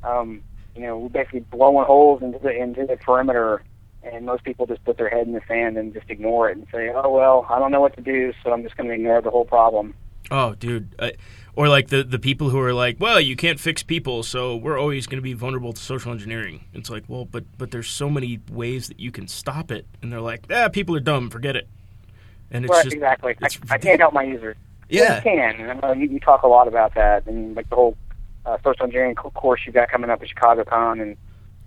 um, 0.04 0.42
you 0.76 0.82
know, 0.82 0.98
we're 0.98 1.10
basically 1.10 1.42
blowing 1.42 1.86
holes 1.86 2.22
into 2.22 2.40
the 2.40 2.52
into 2.52 2.86
the 2.86 2.98
perimeter, 2.98 3.62
and 4.04 4.26
most 4.26 4.44
people 4.44 4.66
just 4.66 4.84
put 4.86 4.98
their 4.98 5.10
head 5.10 5.28
in 5.28 5.34
the 5.34 5.42
sand 5.48 5.78
and 5.78 5.94
just 5.94 6.10
ignore 6.10 6.50
it 6.50 6.58
and 6.58 6.68
say, 6.72 6.90
"Oh 6.94 7.12
well, 7.12 7.46
I 7.50 7.60
don't 7.60 7.72
know 7.72 7.82
what 7.82 7.96
to 7.96 8.02
do, 8.02 8.34
so 8.44 8.52
I'm 8.52 8.64
just 8.64 8.78
going 8.78 8.88
to 8.88 8.96
ignore 8.96 9.22
the 9.22 9.32
whole 9.32 9.46
problem." 9.46 9.94
oh, 10.32 10.56
dude. 10.56 10.96
I, 11.00 11.14
or 11.56 11.68
like 11.68 11.90
the, 11.90 12.04
the 12.04 12.20
people 12.20 12.50
who 12.50 12.60
are 12.60 12.74
like, 12.74 12.98
well, 13.00 13.20
you 13.20 13.36
can't 13.36 13.60
fix 13.60 13.84
people, 13.84 14.24
so 14.24 14.56
we're 14.56 14.80
always 14.80 15.08
going 15.08 15.18
to 15.18 15.24
be 15.24 15.34
vulnerable 15.34 15.74
to 15.74 15.82
social 15.82 16.12
engineering. 16.12 16.66
It's 16.74 16.90
like, 16.90 17.04
well, 17.08 17.26
but 17.26 17.44
but 17.58 17.72
there's 17.72 17.90
so 17.90 18.10
many 18.10 18.40
ways 18.52 18.88
that 18.88 19.00
you 19.00 19.12
can 19.12 19.28
stop 19.28 19.72
it, 19.72 19.86
and 20.02 20.12
they're 20.12 20.22
like, 20.22 20.46
ah, 20.50 20.70
people 20.70 20.96
are 20.96 21.02
dumb, 21.02 21.30
forget 21.30 21.56
it. 21.56 21.68
And 22.52 22.66
it's 22.66 22.72
right, 22.72 22.84
just 22.84 22.96
exactly. 22.96 23.36
I, 23.42 23.46
it's 23.46 23.60
I 23.70 23.78
can't 23.78 24.00
help 24.00 24.14
my 24.14 24.24
users. 24.24 24.56
Yeah, 24.92 25.18
you 25.18 25.22
can. 25.22 25.56
And 25.62 25.70
I 25.70 25.74
know 25.76 25.94
you, 25.94 26.08
you 26.08 26.20
talk 26.20 26.42
a 26.42 26.48
lot 26.48 26.68
about 26.68 26.96
that, 26.96 27.28
and 27.28 27.56
like 27.56 27.70
the 27.70 27.76
whole 27.76 27.96
uh, 28.44 28.58
social 28.64 28.86
engineering 28.86 29.14
course 29.14 29.62
you've 29.64 29.76
got 29.76 29.92
coming 29.92 30.10
up 30.10 30.24
at 30.24 30.30
ChicagoCon, 30.30 31.00
and 31.00 31.16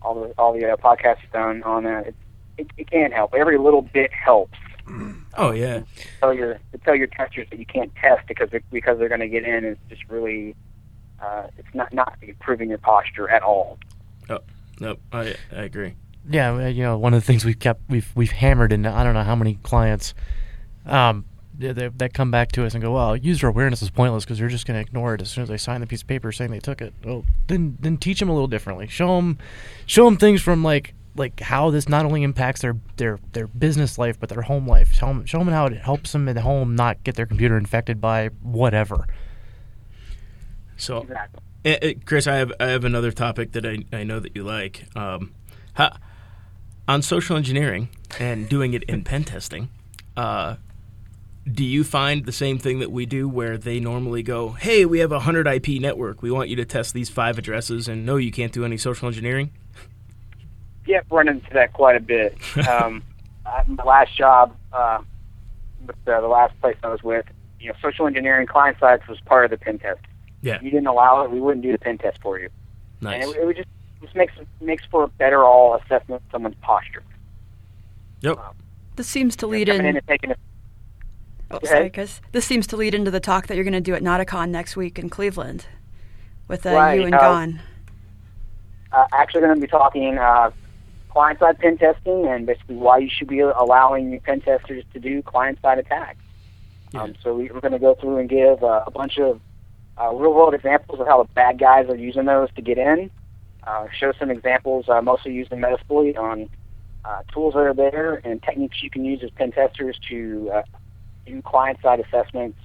all 0.03 0.21
the 0.21 0.35
all 0.39 0.53
the 0.53 0.73
uh, 0.73 0.77
podcasts 0.77 1.23
you've 1.23 1.31
done 1.31 1.63
on 1.63 1.85
that. 1.85 2.09
It, 2.09 2.15
it, 2.59 2.67
it 2.79 2.91
can 2.91 3.13
help. 3.13 3.33
Every 3.33 3.59
little 3.59 3.83
bit 3.83 4.13
helps. 4.13 4.59
oh 5.39 5.53
yeah. 5.53 5.83
Tell 6.19 6.35
your 6.35 6.55
to 6.73 6.79
tell 6.79 6.97
your 6.97 7.07
testers 7.07 7.47
that 7.51 7.61
you 7.61 7.65
can't 7.67 7.95
test 7.95 8.27
because 8.27 8.51
they're, 8.51 8.65
because 8.73 8.99
they're 8.99 9.09
going 9.09 9.21
to 9.21 9.29
get 9.29 9.45
in 9.45 9.65
is 9.65 9.79
just 9.89 10.03
really. 10.09 10.57
Uh, 11.21 11.47
it's 11.57 11.73
not 11.75 11.93
not 11.93 12.17
improving 12.23 12.71
your 12.71 12.79
posture 12.79 13.29
at 13.29 13.45
all. 13.45 13.79
Nope, 14.83 15.01
I 15.13 15.37
I 15.53 15.63
agree. 15.63 15.95
Yeah, 16.29 16.67
you 16.67 16.83
know, 16.83 16.99
one 16.99 17.15
of 17.15 17.21
the 17.21 17.27
things 17.27 17.45
we've 17.45 17.59
kept 17.59 17.83
we've 17.89 18.11
we've 18.17 18.33
hammered 18.33 18.73
in 18.73 18.85
I 18.85 19.05
don't 19.05 19.15
know 19.15 19.23
how 19.23 19.37
many 19.37 19.55
clients 19.63 20.13
um 20.87 21.25
that, 21.59 21.77
that- 21.77 21.99
that 21.99 22.15
come 22.15 22.31
back 22.31 22.51
to 22.53 22.65
us 22.65 22.73
and 22.75 22.83
go, 22.83 22.93
well, 22.93 23.15
user 23.17 23.47
awareness 23.47 23.83
is 23.83 23.91
pointless 23.91 24.25
because 24.25 24.41
you're 24.41 24.49
just 24.49 24.67
going 24.67 24.75
to 24.75 24.81
ignore 24.81 25.15
it 25.15 25.21
as 25.21 25.31
soon 25.31 25.43
as 25.43 25.49
they 25.51 25.59
sign 25.59 25.81
the 25.83 25.87
piece 25.87 26.01
of 26.01 26.09
paper 26.09 26.33
saying 26.33 26.51
they 26.51 26.59
took 26.59 26.81
it. 26.81 26.95
Well, 27.05 27.25
then 27.47 27.77
then 27.81 27.99
teach 27.99 28.19
them 28.21 28.29
a 28.31 28.33
little 28.33 28.49
differently. 28.49 28.87
Show 28.89 29.17
them 29.17 29.39
show 29.87 30.05
them 30.07 30.17
things 30.17 30.41
from 30.41 30.65
like 30.65 30.95
like 31.15 31.41
how 31.41 31.69
this 31.71 31.91
not 31.91 32.07
only 32.07 32.23
impacts 32.23 32.63
their 32.63 32.77
their 32.97 33.19
their 33.33 33.47
business 33.47 33.99
life 33.99 34.19
but 34.19 34.31
their 34.31 34.43
home 34.43 34.67
life. 34.67 34.95
Show 34.95 35.09
them 35.09 35.27
show 35.27 35.39
them 35.41 35.49
how 35.49 35.67
it 35.67 35.77
helps 35.77 36.13
them 36.13 36.27
at 36.29 36.39
home 36.39 36.75
not 36.75 37.05
get 37.05 37.17
their 37.17 37.27
computer 37.27 37.59
infected 37.59 38.01
by 38.01 38.29
whatever. 38.43 39.07
So 40.77 41.03
Exactly. 41.03 41.41
Eh, 41.65 41.79
eh, 41.81 41.95
Chris, 42.05 42.27
I 42.27 42.37
have 42.37 42.53
I 42.59 42.67
have 42.69 42.85
another 42.85 43.13
topic 43.13 43.53
that 43.53 43.65
I, 43.65 43.79
I 43.93 44.03
know 44.03 44.19
that 44.21 44.35
you 44.35 44.43
like. 44.43 44.85
Um, 44.97 45.33
ha, 45.75 45.97
on 46.89 47.03
social 47.03 47.37
engineering 47.37 47.89
and 48.19 48.49
doing 48.49 48.75
it 48.75 48.83
in 48.85 49.05
pen 49.05 49.23
testing, 49.23 49.69
uh, 50.17 50.57
do 51.51 51.65
you 51.65 51.83
find 51.83 52.25
the 52.25 52.33
same 52.33 52.59
thing 52.59 52.79
that 52.79 52.93
we 52.93 53.07
do, 53.07 53.29
where 53.29 53.59
they 53.59 53.81
normally 53.81 54.23
go, 54.23 54.51
"Hey, 54.51 54.85
we 54.85 55.01
have 55.01 55.13
a 55.13 55.21
hundred 55.21 55.47
IP 55.47 55.81
network. 55.81 56.23
We 56.23 56.31
want 56.31 56.49
you 56.49 56.57
to 56.57 56.65
test 56.65 56.95
these 56.95 57.11
five 57.11 57.39
addresses," 57.39 57.89
and 57.89 58.07
no, 58.07 58.17
you 58.17 58.31
can't 58.31 58.53
do 58.53 58.65
any 58.65 58.77
social 58.77 59.09
engineering. 59.09 59.51
Yep, 60.87 61.07
run 61.11 61.29
into 61.29 61.51
that 61.53 61.73
quite 61.73 61.97
a 61.97 62.01
bit. 62.01 62.37
Um, 62.69 63.03
my 63.67 63.85
last 63.85 64.17
job, 64.17 64.57
uh, 64.73 64.99
with 65.87 65.97
uh, 66.07 66.21
the 66.21 66.29
last 66.29 66.59
place 66.61 66.77
I 66.83 66.89
was 66.89 67.03
with, 67.03 67.27
you 67.61 67.69
know, 67.69 67.75
social 67.83 68.07
engineering 68.07 68.47
client 68.47 68.79
sites 68.79 69.07
was 69.09 69.21
part 69.21 69.45
of 69.45 69.51
the 69.51 69.59
pen 69.59 69.79
test. 69.79 70.01
Yeah. 70.43 70.57
If 70.57 70.63
you 70.63 70.71
didn't 70.71 70.87
allow 70.87 71.23
it, 71.25 71.31
we 71.31 71.41
wouldn't 71.41 71.63
do 71.63 71.73
the 71.73 71.79
pen 71.79 71.99
test 71.99 72.19
for 72.23 72.39
you. 72.39 72.49
Nice. 73.01 73.25
And 73.25 73.35
it, 73.35 73.41
it 73.41 73.47
would 73.47 73.57
just 73.57 73.69
just 74.01 74.15
makes 74.15 74.33
makes 74.61 74.85
for 74.91 75.05
a 75.05 75.09
better 75.09 75.45
all 75.45 75.75
assessment 75.75 76.23
of 76.25 76.31
someone's 76.31 76.57
posture. 76.61 77.03
Yep. 78.21 78.39
This 78.97 79.09
seems 79.09 79.37
to 79.37 79.47
lead 79.47 79.69
Coming 79.69 79.87
in 79.87 79.97
in. 79.97 80.35
And 81.53 81.61
taking 81.61 81.61
Oh, 81.61 81.61
Go 81.61 81.67
sorry, 81.67 81.81
ahead. 81.81 81.95
Chris. 81.95 82.21
This 82.33 82.45
seems 82.45 82.67
to 82.69 82.77
lead 82.77 82.95
into 82.95 83.11
the 83.11 83.21
talk 83.21 83.47
that 83.47 83.55
you're 83.55 83.65
going 83.65 83.73
to 83.75 83.81
do 83.81 83.95
at 83.95 84.03
Notacon 84.03 84.51
next 84.51 84.77
week 84.77 84.99
in 84.99 85.09
Cleveland, 85.11 85.67
with 86.49 86.65
uh, 86.67 86.71
Right, 86.73 87.01
you 87.01 87.07
and 87.07 87.15
uh, 87.15 87.19
Gon. 87.21 87.61
uh, 88.93 89.05
actually 89.13 89.43
going 89.43 89.55
to 89.55 89.61
be 89.61 89.67
talking 89.67 90.19
uh, 90.19 90.51
client-side 91.11 91.59
pen 91.59 91.77
testing 91.79 92.27
and 92.27 92.47
basically 92.47 92.77
why 92.77 92.99
you 92.99 93.09
should 93.11 93.29
be 93.29 93.41
allowing 93.41 94.11
your 94.11 94.21
pen 94.21 94.41
testers 94.41 94.85
to 94.93 94.99
do 95.01 95.23
client-side 95.23 95.79
attacks. 95.79 96.19
Um, 96.95 97.15
so 97.23 97.35
we, 97.35 97.51
we're 97.51 97.61
going 97.61 97.73
to 97.73 97.79
go 97.79 97.95
through 97.95 98.19
and 98.19 98.29
give 98.29 98.63
uh, 98.63 98.85
a 98.87 98.91
bunch 98.91 99.19
of 99.19 99.41
uh, 100.01 100.11
real-world 100.13 100.55
examples 100.55 101.01
of 101.01 101.07
how 101.07 101.23
the 101.23 101.29
bad 101.33 101.59
guys 101.59 101.89
are 101.89 101.97
using 101.97 102.25
those 102.27 102.49
to 102.57 102.63
get 102.63 102.77
in. 102.79 103.11
Uh, 103.67 103.87
show 103.97 104.13
some 104.19 104.31
examples, 104.31 104.89
uh, 104.89 105.01
mostly 105.01 105.33
using 105.33 105.59
Metasploit 105.59 106.19
on 106.19 106.49
uh, 107.05 107.23
tools 107.33 107.55
that 107.55 107.61
are 107.61 107.75
there 107.75 108.21
and 108.25 108.43
techniques 108.43 108.83
you 108.83 108.91
can 108.91 109.05
use 109.05 109.23
as 109.23 109.31
pen 109.31 109.53
testers 109.53 109.99
to 110.09 110.51
do 111.27 111.41
client-side 111.43 112.01
assessments. 112.01 112.59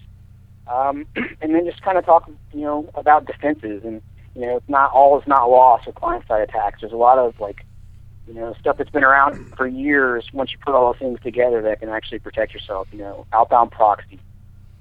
Um, 0.67 1.05
and 1.41 1.55
then 1.55 1.65
just 1.65 1.81
kind 1.81 1.97
of 1.97 2.05
talk, 2.05 2.29
you 2.53 2.61
know, 2.61 2.89
about 2.95 3.25
defenses 3.25 3.83
and 3.85 4.01
you 4.35 4.45
know, 4.45 4.57
it's 4.57 4.69
not 4.69 4.91
all 4.91 5.19
is 5.19 5.25
not 5.25 5.49
lost 5.49 5.87
with 5.87 5.95
client-side 5.95 6.41
attacks. 6.41 6.81
There's 6.81 6.93
a 6.93 6.97
lot 6.97 7.17
of 7.17 7.39
like, 7.39 7.65
you 8.27 8.35
know, 8.35 8.53
stuff 8.59 8.77
that's 8.77 8.91
been 8.91 9.03
around 9.03 9.55
for 9.57 9.65
years. 9.65 10.27
Once 10.31 10.51
you 10.51 10.59
put 10.63 10.75
all 10.75 10.91
those 10.93 10.99
things 10.99 11.19
together, 11.23 11.59
that 11.63 11.79
can 11.79 11.89
actually 11.89 12.19
protect 12.19 12.53
yourself. 12.53 12.87
You 12.91 12.99
know, 12.99 13.25
outbound 13.33 13.71
proxy, 13.71 14.19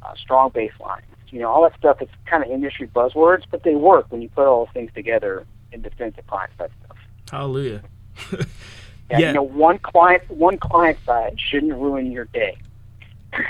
uh, 0.03 0.15
strong 0.15 0.51
baseline. 0.51 1.01
You 1.31 1.41
know, 1.41 1.49
all 1.51 1.63
that 1.63 1.77
stuff. 1.79 2.03
It's 2.03 2.13
kind 2.27 2.45
of 2.45 2.51
industry 2.51 2.87
buzzwords, 2.89 3.45
but 3.51 3.63
they 3.63 3.75
work 3.77 4.07
when 4.11 4.21
you 4.21 4.29
put 4.29 4.47
all 4.47 4.67
those 4.67 4.75
things 4.75 4.91
together 4.95 5.47
in 5.73 5.81
defense 5.81 6.17
of 6.19 6.27
client-side 6.27 6.71
stuff. 6.85 6.97
Hallelujah. 7.31 7.83
Yeah, 8.31 8.39
Yeah. 9.11 9.19
you 9.29 9.33
know, 9.33 9.43
one 9.43 9.79
client 9.79 10.29
one 10.31 10.59
client 10.59 10.99
side 11.07 11.39
shouldn't 11.41 11.73
ruin 11.73 12.13
your 12.13 12.27
day. 12.27 12.59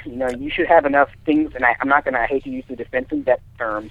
You 0.05 0.17
know, 0.17 0.29
you 0.31 0.51
should 0.51 0.67
have 0.67 0.85
enough 0.85 1.11
things, 1.25 1.55
and 1.55 1.65
I, 1.65 1.77
I'm 1.81 1.89
not 1.89 2.05
going 2.05 2.15
to. 2.15 2.21
I 2.21 2.27
hate 2.27 2.45
to 2.45 2.51
use 2.51 2.65
the 2.69 2.77
defense 2.77 3.09
in 3.11 3.23
depth 3.23 3.43
terms, 3.59 3.91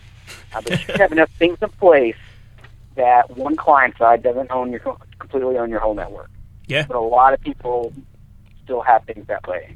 uh, 0.53 0.61
but 0.61 0.71
you 0.71 0.77
should 0.77 0.97
have 0.97 1.11
enough 1.11 1.31
things 1.37 1.57
in 1.61 1.69
place 1.69 2.15
that 2.95 3.35
one 3.37 3.55
client 3.55 3.97
side 3.97 4.23
doesn't 4.23 4.51
own 4.51 4.71
your 4.71 4.79
completely 5.19 5.57
own 5.57 5.69
your 5.69 5.79
whole 5.79 5.93
network. 5.93 6.29
Yeah. 6.67 6.85
But 6.87 6.97
a 6.97 7.01
lot 7.01 7.33
of 7.33 7.41
people 7.41 7.93
still 8.63 8.81
have 8.81 9.03
things 9.03 9.27
that 9.27 9.47
way. 9.47 9.75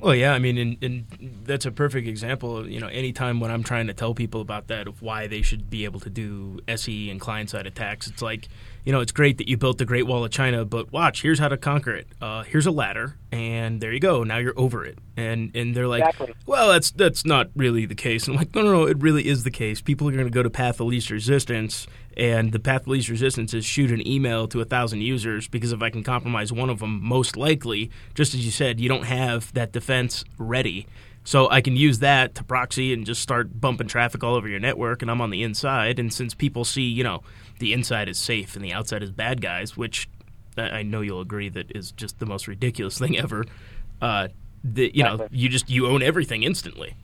Well, 0.00 0.14
yeah, 0.14 0.32
I 0.32 0.38
mean, 0.38 0.58
and, 0.58 0.82
and 0.82 1.06
that's 1.44 1.66
a 1.66 1.70
perfect 1.70 2.08
example. 2.08 2.58
Of, 2.58 2.68
you 2.68 2.80
know, 2.80 2.88
anytime 2.88 3.40
when 3.40 3.50
I'm 3.50 3.62
trying 3.62 3.86
to 3.86 3.94
tell 3.94 4.12
people 4.12 4.40
about 4.40 4.66
that 4.66 4.88
of 4.88 5.00
why 5.02 5.26
they 5.28 5.40
should 5.40 5.70
be 5.70 5.84
able 5.84 6.00
to 6.00 6.10
do 6.10 6.60
SE 6.66 7.10
and 7.10 7.20
client 7.20 7.50
side 7.50 7.66
attacks, 7.66 8.06
it's 8.06 8.20
like, 8.20 8.48
you 8.84 8.92
know, 8.92 9.00
it's 9.00 9.12
great 9.12 9.38
that 9.38 9.48
you 9.48 9.56
built 9.56 9.78
the 9.78 9.84
Great 9.84 10.06
Wall 10.06 10.24
of 10.24 10.30
China, 10.30 10.64
but 10.64 10.92
watch, 10.92 11.22
here's 11.22 11.38
how 11.38 11.48
to 11.48 11.56
conquer 11.56 11.92
it. 11.92 12.06
Uh, 12.20 12.42
here's 12.42 12.66
a 12.66 12.70
ladder, 12.70 13.16
and 13.32 13.80
there 13.80 13.92
you 13.92 14.00
go. 14.00 14.24
Now 14.24 14.36
you're 14.36 14.58
over 14.58 14.84
it. 14.84 14.98
And 15.16 15.54
and 15.56 15.74
they're 15.74 15.88
like, 15.88 16.02
Exactly. 16.04 16.34
well, 16.46 16.68
that's 16.72 16.90
that's 16.90 17.24
not 17.24 17.48
really 17.56 17.86
the 17.86 17.94
case. 17.94 18.26
And 18.26 18.34
I'm 18.34 18.38
like, 18.38 18.54
no, 18.54 18.62
no, 18.62 18.72
no, 18.72 18.82
it 18.84 19.00
really 19.00 19.26
is 19.26 19.42
the 19.44 19.50
case. 19.50 19.80
People 19.80 20.08
are 20.08 20.12
going 20.12 20.24
to 20.24 20.30
go 20.30 20.42
to 20.42 20.50
path 20.50 20.80
of 20.80 20.86
least 20.86 21.10
resistance, 21.10 21.86
and 22.16 22.52
the 22.52 22.58
path 22.58 22.82
of 22.82 22.88
least 22.88 23.08
resistance 23.08 23.54
is 23.54 23.64
shoot 23.64 23.90
an 23.90 24.06
email 24.06 24.46
to 24.48 24.60
a 24.60 24.64
thousand 24.64 25.00
users 25.00 25.48
because 25.48 25.72
if 25.72 25.82
I 25.82 25.88
can 25.90 26.02
compromise 26.02 26.52
one 26.52 26.68
of 26.68 26.80
them, 26.80 27.00
most 27.02 27.36
likely, 27.36 27.90
just 28.14 28.34
as 28.34 28.44
you 28.44 28.50
said, 28.50 28.80
you 28.80 28.88
don't 28.88 29.04
have 29.04 29.52
that 29.54 29.72
defense 29.72 30.24
ready. 30.36 30.86
So 31.26 31.48
I 31.48 31.62
can 31.62 31.74
use 31.74 32.00
that 32.00 32.34
to 32.34 32.44
proxy 32.44 32.92
and 32.92 33.06
just 33.06 33.22
start 33.22 33.58
bumping 33.58 33.86
traffic 33.88 34.22
all 34.22 34.34
over 34.34 34.46
your 34.46 34.60
network, 34.60 35.00
and 35.00 35.10
I'm 35.10 35.22
on 35.22 35.30
the 35.30 35.42
inside. 35.42 35.98
And 35.98 36.12
since 36.12 36.34
people 36.34 36.66
see, 36.66 36.82
you 36.82 37.02
know, 37.02 37.22
the 37.58 37.72
inside 37.72 38.08
is 38.08 38.18
safe 38.18 38.56
and 38.56 38.64
the 38.64 38.72
outside 38.72 39.02
is 39.02 39.10
bad 39.10 39.40
guys, 39.40 39.76
which 39.76 40.08
I 40.56 40.82
know 40.82 41.00
you'll 41.00 41.20
agree 41.20 41.48
that 41.50 41.74
is 41.74 41.92
just 41.92 42.18
the 42.18 42.26
most 42.26 42.46
ridiculous 42.48 42.98
thing 43.00 43.18
ever. 43.18 43.44
Uh, 44.00 44.28
you 44.74 45.02
know, 45.02 45.26
you 45.30 45.48
just 45.48 45.68
you 45.68 45.86
own 45.86 46.02
everything 46.02 46.42
instantly. 46.42 46.96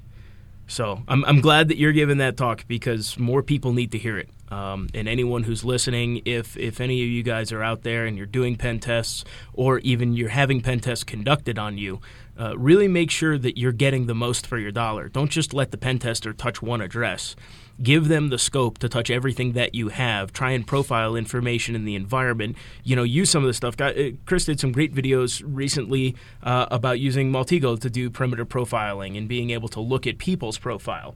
So 0.67 1.03
I'm 1.09 1.25
I'm 1.25 1.41
glad 1.41 1.69
that 1.69 1.79
you're 1.79 1.93
giving 1.93 2.19
that 2.19 2.37
talk 2.37 2.67
because 2.69 3.19
more 3.19 3.43
people 3.43 3.73
need 3.73 3.93
to 3.93 3.99
hear 3.99 4.19
it. 4.19 4.29
Um, 4.51 4.89
and 4.95 5.09
anyone 5.09 5.43
who's 5.43 5.65
listening, 5.65 6.23
if 6.25 6.57
if 6.57 6.81
any 6.81 7.03
of 7.03 7.09
you 7.09 7.23
guys 7.23 7.53
are 7.53 7.63
out 7.63 7.83
there 7.83 8.07
and 8.07 8.17
you're 8.17 8.27
doing 8.27 8.57
pen 8.57 8.79
tests 8.79 9.25
or 9.53 9.81
even 9.81 10.13
you're 10.13 10.29
having 10.29 10.61
pen 10.61 10.81
tests 10.81 11.05
conducted 11.05 11.59
on 11.59 11.77
you, 11.77 12.01
uh, 12.41 12.57
really 12.57 12.89
make 12.89 13.11
sure 13.11 13.37
that 13.37 13.59
you're 13.59 13.73
getting 13.73 14.07
the 14.07 14.15
most 14.15 14.47
for 14.47 14.59
your 14.59 14.71
dollar. 14.71 15.09
Don't 15.09 15.31
just 15.31 15.53
let 15.53 15.71
the 15.71 15.77
pen 15.77 15.99
tester 15.99 16.33
touch 16.33 16.63
one 16.63 16.81
address. 16.81 17.37
Give 17.83 18.09
them 18.09 18.29
the 18.29 18.39
scope 18.39 18.79
to 18.79 18.89
touch 18.89 19.11
everything 19.11 19.53
that 19.53 19.75
you 19.75 19.89
have. 19.89 20.33
Try 20.33 20.53
and 20.53 20.67
profile 20.67 21.17
information 21.17 21.75
in 21.75 21.85
the 21.85 21.95
environment. 21.95 22.57
You 22.83 22.97
know, 22.97 23.03
use 23.03 23.31
some 23.31 23.43
of 23.43 23.47
the 23.47 23.55
stuff. 23.55 23.79
Uh, 23.81 24.13
Chris 24.25 24.47
did 24.47 24.59
some 24.59 24.73
great 24.73 24.95
videos 24.95 25.43
recently 25.45 26.17
uh, 26.43 26.67
about 26.71 26.99
using 26.99 27.31
Maltego 27.31 27.79
to 27.79 27.91
do 27.91 28.11
perimeter 28.11 28.47
profiling 28.47 29.19
and 29.19 29.29
being 29.29 29.51
able 29.51 29.69
to 29.69 29.81
look 29.81 30.07
at 30.07 30.19
people's 30.19 30.59
profile 30.59 31.15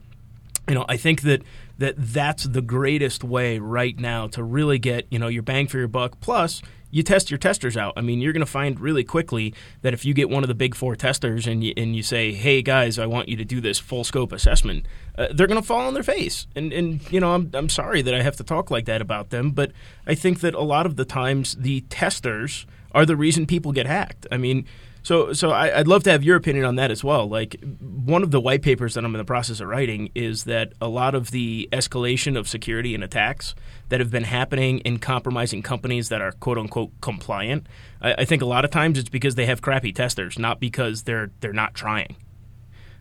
you 0.67 0.73
know, 0.73 0.85
I 0.89 0.97
think 0.97 1.21
that 1.21 1.43
that 1.77 1.95
that's 1.97 2.45
the 2.45 2.61
greatest 2.61 3.23
way 3.23 3.59
right 3.59 3.97
now 3.99 4.27
to 4.29 4.43
really 4.43 4.79
get 4.79 5.05
you 5.11 5.19
know 5.19 5.27
your 5.27 5.43
bang 5.43 5.67
for 5.67 5.77
your 5.77 5.87
buck. 5.87 6.19
Plus, 6.21 6.61
you 6.95 7.03
test 7.03 7.29
your 7.29 7.37
testers 7.37 7.75
out. 7.75 7.91
I 7.97 8.01
mean, 8.01 8.21
you're 8.21 8.31
going 8.31 8.39
to 8.39 8.49
find 8.49 8.79
really 8.79 9.03
quickly 9.03 9.53
that 9.81 9.93
if 9.93 10.05
you 10.05 10.13
get 10.13 10.29
one 10.29 10.45
of 10.45 10.47
the 10.47 10.55
big 10.55 10.73
four 10.75 10.95
testers 10.95 11.45
and 11.45 11.61
you, 11.61 11.73
and 11.75 11.93
you 11.93 12.01
say, 12.01 12.31
"Hey 12.31 12.61
guys, 12.61 12.97
I 12.97 13.05
want 13.05 13.27
you 13.27 13.35
to 13.35 13.43
do 13.43 13.59
this 13.59 13.77
full 13.77 14.05
scope 14.05 14.31
assessment," 14.31 14.85
uh, 15.17 15.27
they're 15.33 15.45
going 15.45 15.59
to 15.59 15.67
fall 15.67 15.87
on 15.87 15.93
their 15.93 16.03
face. 16.03 16.47
And 16.55 16.71
and 16.71 17.11
you 17.11 17.19
know, 17.19 17.33
I'm 17.33 17.51
I'm 17.53 17.67
sorry 17.67 18.01
that 18.01 18.15
I 18.15 18.21
have 18.21 18.37
to 18.37 18.45
talk 18.45 18.71
like 18.71 18.85
that 18.85 19.01
about 19.01 19.29
them, 19.29 19.51
but 19.51 19.73
I 20.07 20.15
think 20.15 20.39
that 20.39 20.53
a 20.53 20.61
lot 20.61 20.85
of 20.85 20.95
the 20.95 21.03
times 21.03 21.55
the 21.55 21.81
testers 21.89 22.65
are 22.93 23.05
the 23.05 23.17
reason 23.17 23.45
people 23.45 23.73
get 23.73 23.87
hacked. 23.87 24.25
I 24.31 24.37
mean. 24.37 24.65
So, 25.05 25.33
so 25.33 25.51
I, 25.51 25.77
I'd 25.77 25.87
love 25.87 26.01
to 26.05 26.11
have 26.11 26.23
your 26.23 26.35
opinion 26.35 26.65
on 26.65 26.77
that 26.77 26.89
as 26.89 27.03
well. 27.03 27.29
Like 27.29 27.63
one 27.79 28.23
of 28.23 28.31
the 28.31 28.41
white 28.41 28.63
papers 28.63 28.95
that 28.95 29.05
I'm 29.05 29.13
in 29.13 29.19
the 29.19 29.23
process 29.23 29.59
of 29.59 29.67
writing 29.67 30.09
is 30.15 30.45
that 30.45 30.73
a 30.81 30.87
lot 30.87 31.13
of 31.13 31.29
the 31.29 31.69
escalation 31.71 32.35
of 32.35 32.47
security 32.47 32.95
and 32.95 33.03
attacks 33.03 33.53
that 33.89 33.99
have 33.99 34.09
been 34.09 34.23
happening 34.23 34.79
in 34.79 34.97
compromising 34.97 35.61
companies 35.61 36.09
that 36.09 36.21
are 36.21 36.31
quote 36.31 36.57
unquote 36.57 36.89
compliant. 37.01 37.67
I, 38.01 38.13
I 38.13 38.25
think 38.25 38.41
a 38.41 38.47
lot 38.47 38.65
of 38.65 38.71
times 38.71 38.97
it's 38.97 39.09
because 39.09 39.35
they 39.35 39.45
have 39.45 39.61
crappy 39.61 39.93
testers, 39.93 40.39
not 40.39 40.59
because 40.59 41.03
they're 41.03 41.29
they're 41.39 41.53
not 41.53 41.75
trying. 41.75 42.15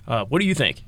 Uh, 0.06 0.26
what 0.26 0.40
do 0.40 0.46
you 0.46 0.54
think? 0.54 0.84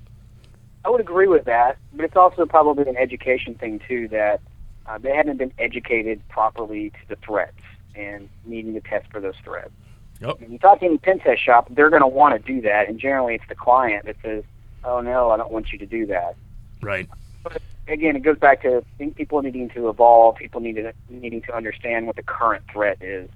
I 0.85 0.91
would 0.91 1.01
agree 1.01 1.29
with 1.29 1.47
that, 1.47 1.79
but 1.95 2.05
it's 2.05 2.17
also 2.17 2.45
probably 2.45 2.91
an 2.91 2.99
education 2.99 3.55
thing 3.55 3.81
too 3.89 4.07
that 4.09 4.43
uh, 4.85 4.99
they 4.99 5.17
haven't 5.17 5.39
been 5.39 5.55
educated 5.59 6.21
properly 6.29 6.91
to 6.91 7.09
the 7.09 7.17
threats 7.17 7.57
and 7.95 8.29
needing 8.45 8.75
to 8.75 8.83
test 8.83 9.11
for 9.11 9.23
those 9.23 9.37
threats. 9.43 9.73
Yep. 10.21 10.41
When 10.41 10.53
you 10.53 10.59
talk 10.59 10.81
to 10.81 10.87
any 10.87 10.99
pen 10.99 11.19
test 11.19 11.43
shop, 11.43 11.69
they're 11.71 11.91
going 11.91 12.03
to 12.03 12.09
want 12.09 12.35
to 12.35 12.53
do 12.53 12.61
that, 12.63 12.89
and 12.89 12.99
generally 12.99 13.35
it's 13.35 13.45
the 13.49 13.55
client 13.55 14.07
that 14.07 14.17
says, 14.23 14.45
"Oh 14.85 15.01
no, 15.01 15.31
I 15.31 15.37
don't 15.37 15.53
want 15.53 15.73
you 15.73 15.79
to 15.79 15.87
do 15.87 16.07
that." 16.07 16.37
Right. 16.81 17.09
But 17.43 17.61
again, 17.89 18.17
it 18.17 18.21
goes 18.21 18.39
back 18.39 18.63
to 18.63 18.79
I 18.79 18.99
think 18.99 19.17
people 19.17 19.43
needing 19.43 19.69
to 19.71 19.89
evolve, 19.89 20.37
people 20.37 20.61
needing 20.61 20.91
needing 21.11 21.43
to 21.43 21.55
understand 21.55 22.07
what 22.07 22.17
the 22.17 22.23
current 22.23 22.65
threat 22.73 22.99
is. 23.01 23.29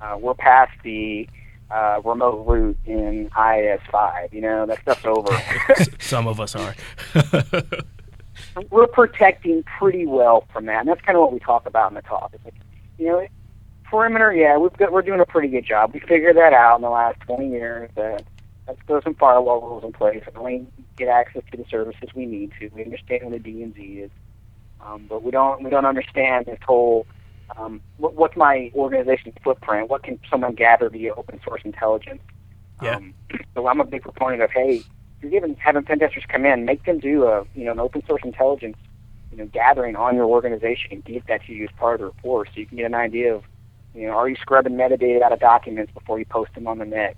Uh, 0.00 0.18
we're 0.20 0.34
past 0.34 0.72
the 0.82 1.28
uh, 1.70 2.00
remote 2.04 2.46
root 2.46 2.76
in 2.84 3.30
IIS5. 3.30 4.32
You 4.32 4.40
know 4.42 4.66
that 4.66 4.80
stuff's 4.82 5.04
over. 5.04 5.36
Some 5.98 6.26
of 6.28 6.40
us 6.40 6.54
are. 6.54 6.74
we're 8.70 8.86
protecting 8.86 9.62
pretty 9.78 10.06
well 10.06 10.46
from 10.52 10.66
that, 10.66 10.80
and 10.80 10.88
that's 10.88 11.00
kind 11.00 11.16
of 11.16 11.22
what 11.22 11.32
we 11.32 11.38
talk 11.38 11.66
about 11.66 11.90
in 11.90 11.94
the 11.94 12.02
talk. 12.02 12.30
It's 12.34 12.44
like, 12.44 12.54
you 12.98 13.06
know, 13.06 13.26
perimeter, 13.90 14.32
yeah, 14.32 14.56
we've 14.56 14.72
got, 14.74 14.92
we're 14.92 15.02
doing 15.02 15.20
a 15.20 15.26
pretty 15.26 15.48
good 15.48 15.64
job. 15.64 15.92
We 15.94 16.00
figured 16.00 16.36
that 16.36 16.52
out 16.52 16.76
in 16.76 16.82
the 16.82 16.90
last 16.90 17.20
20 17.20 17.48
years. 17.48 17.90
Uh, 17.96 18.18
let's 18.66 18.80
throw 18.86 19.00
some 19.00 19.14
firewall 19.14 19.60
rules 19.60 19.84
in 19.84 19.92
place 19.92 20.22
and 20.26 20.42
we 20.42 20.66
get 20.96 21.08
access 21.08 21.42
to 21.50 21.56
the 21.56 21.64
services 21.70 22.08
we 22.14 22.26
need 22.26 22.52
to. 22.58 22.68
We 22.68 22.84
understand 22.84 23.24
what 23.24 23.34
a 23.34 23.38
DMZ 23.38 24.04
is, 24.04 24.10
um, 24.80 25.06
but 25.08 25.22
we 25.22 25.30
don't 25.30 25.62
we 25.62 25.70
don't 25.70 25.86
understand 25.86 26.46
this 26.46 26.58
whole 26.66 27.06
um, 27.56 27.80
what, 27.98 28.14
what's 28.14 28.36
my 28.36 28.70
organization's 28.74 29.34
footprint? 29.42 29.88
What 29.88 30.02
can 30.02 30.18
someone 30.30 30.54
gather 30.54 30.90
via 30.90 31.14
open 31.14 31.40
source 31.44 31.62
intelligence? 31.64 32.20
Yeah. 32.82 32.96
Um, 32.96 33.14
so 33.54 33.66
I'm 33.66 33.80
a 33.80 33.84
big 33.84 34.02
proponent 34.02 34.42
of 34.42 34.50
hey, 34.50 34.82
you're 35.22 35.30
giving 35.30 35.54
having 35.56 35.84
pen 35.84 35.98
testers 35.98 36.24
come 36.28 36.44
in, 36.44 36.64
make 36.64 36.84
them 36.84 36.98
do 36.98 37.24
a 37.24 37.44
you 37.54 37.64
know 37.64 37.72
an 37.72 37.80
open 37.80 38.02
source 38.06 38.22
intelligence 38.24 38.76
you 39.30 39.38
know 39.38 39.46
gathering 39.46 39.96
on 39.96 40.14
your 40.16 40.26
organization 40.26 40.92
and 40.92 41.04
give 41.04 41.26
that 41.26 41.44
to 41.44 41.52
you 41.52 41.64
as 41.64 41.70
part 41.78 41.94
of 41.94 42.00
the 42.00 42.06
report, 42.06 42.48
so 42.52 42.60
you 42.60 42.66
can 42.66 42.76
get 42.76 42.86
an 42.86 42.94
idea 42.94 43.34
of 43.34 43.44
you 43.96 44.06
know 44.06 44.12
are 44.12 44.28
you 44.28 44.36
scrubbing 44.36 44.74
metadata 44.74 45.22
out 45.22 45.32
of 45.32 45.40
documents 45.40 45.92
before 45.92 46.18
you 46.18 46.24
post 46.26 46.54
them 46.54 46.66
on 46.66 46.78
the 46.78 46.84
net? 46.84 47.16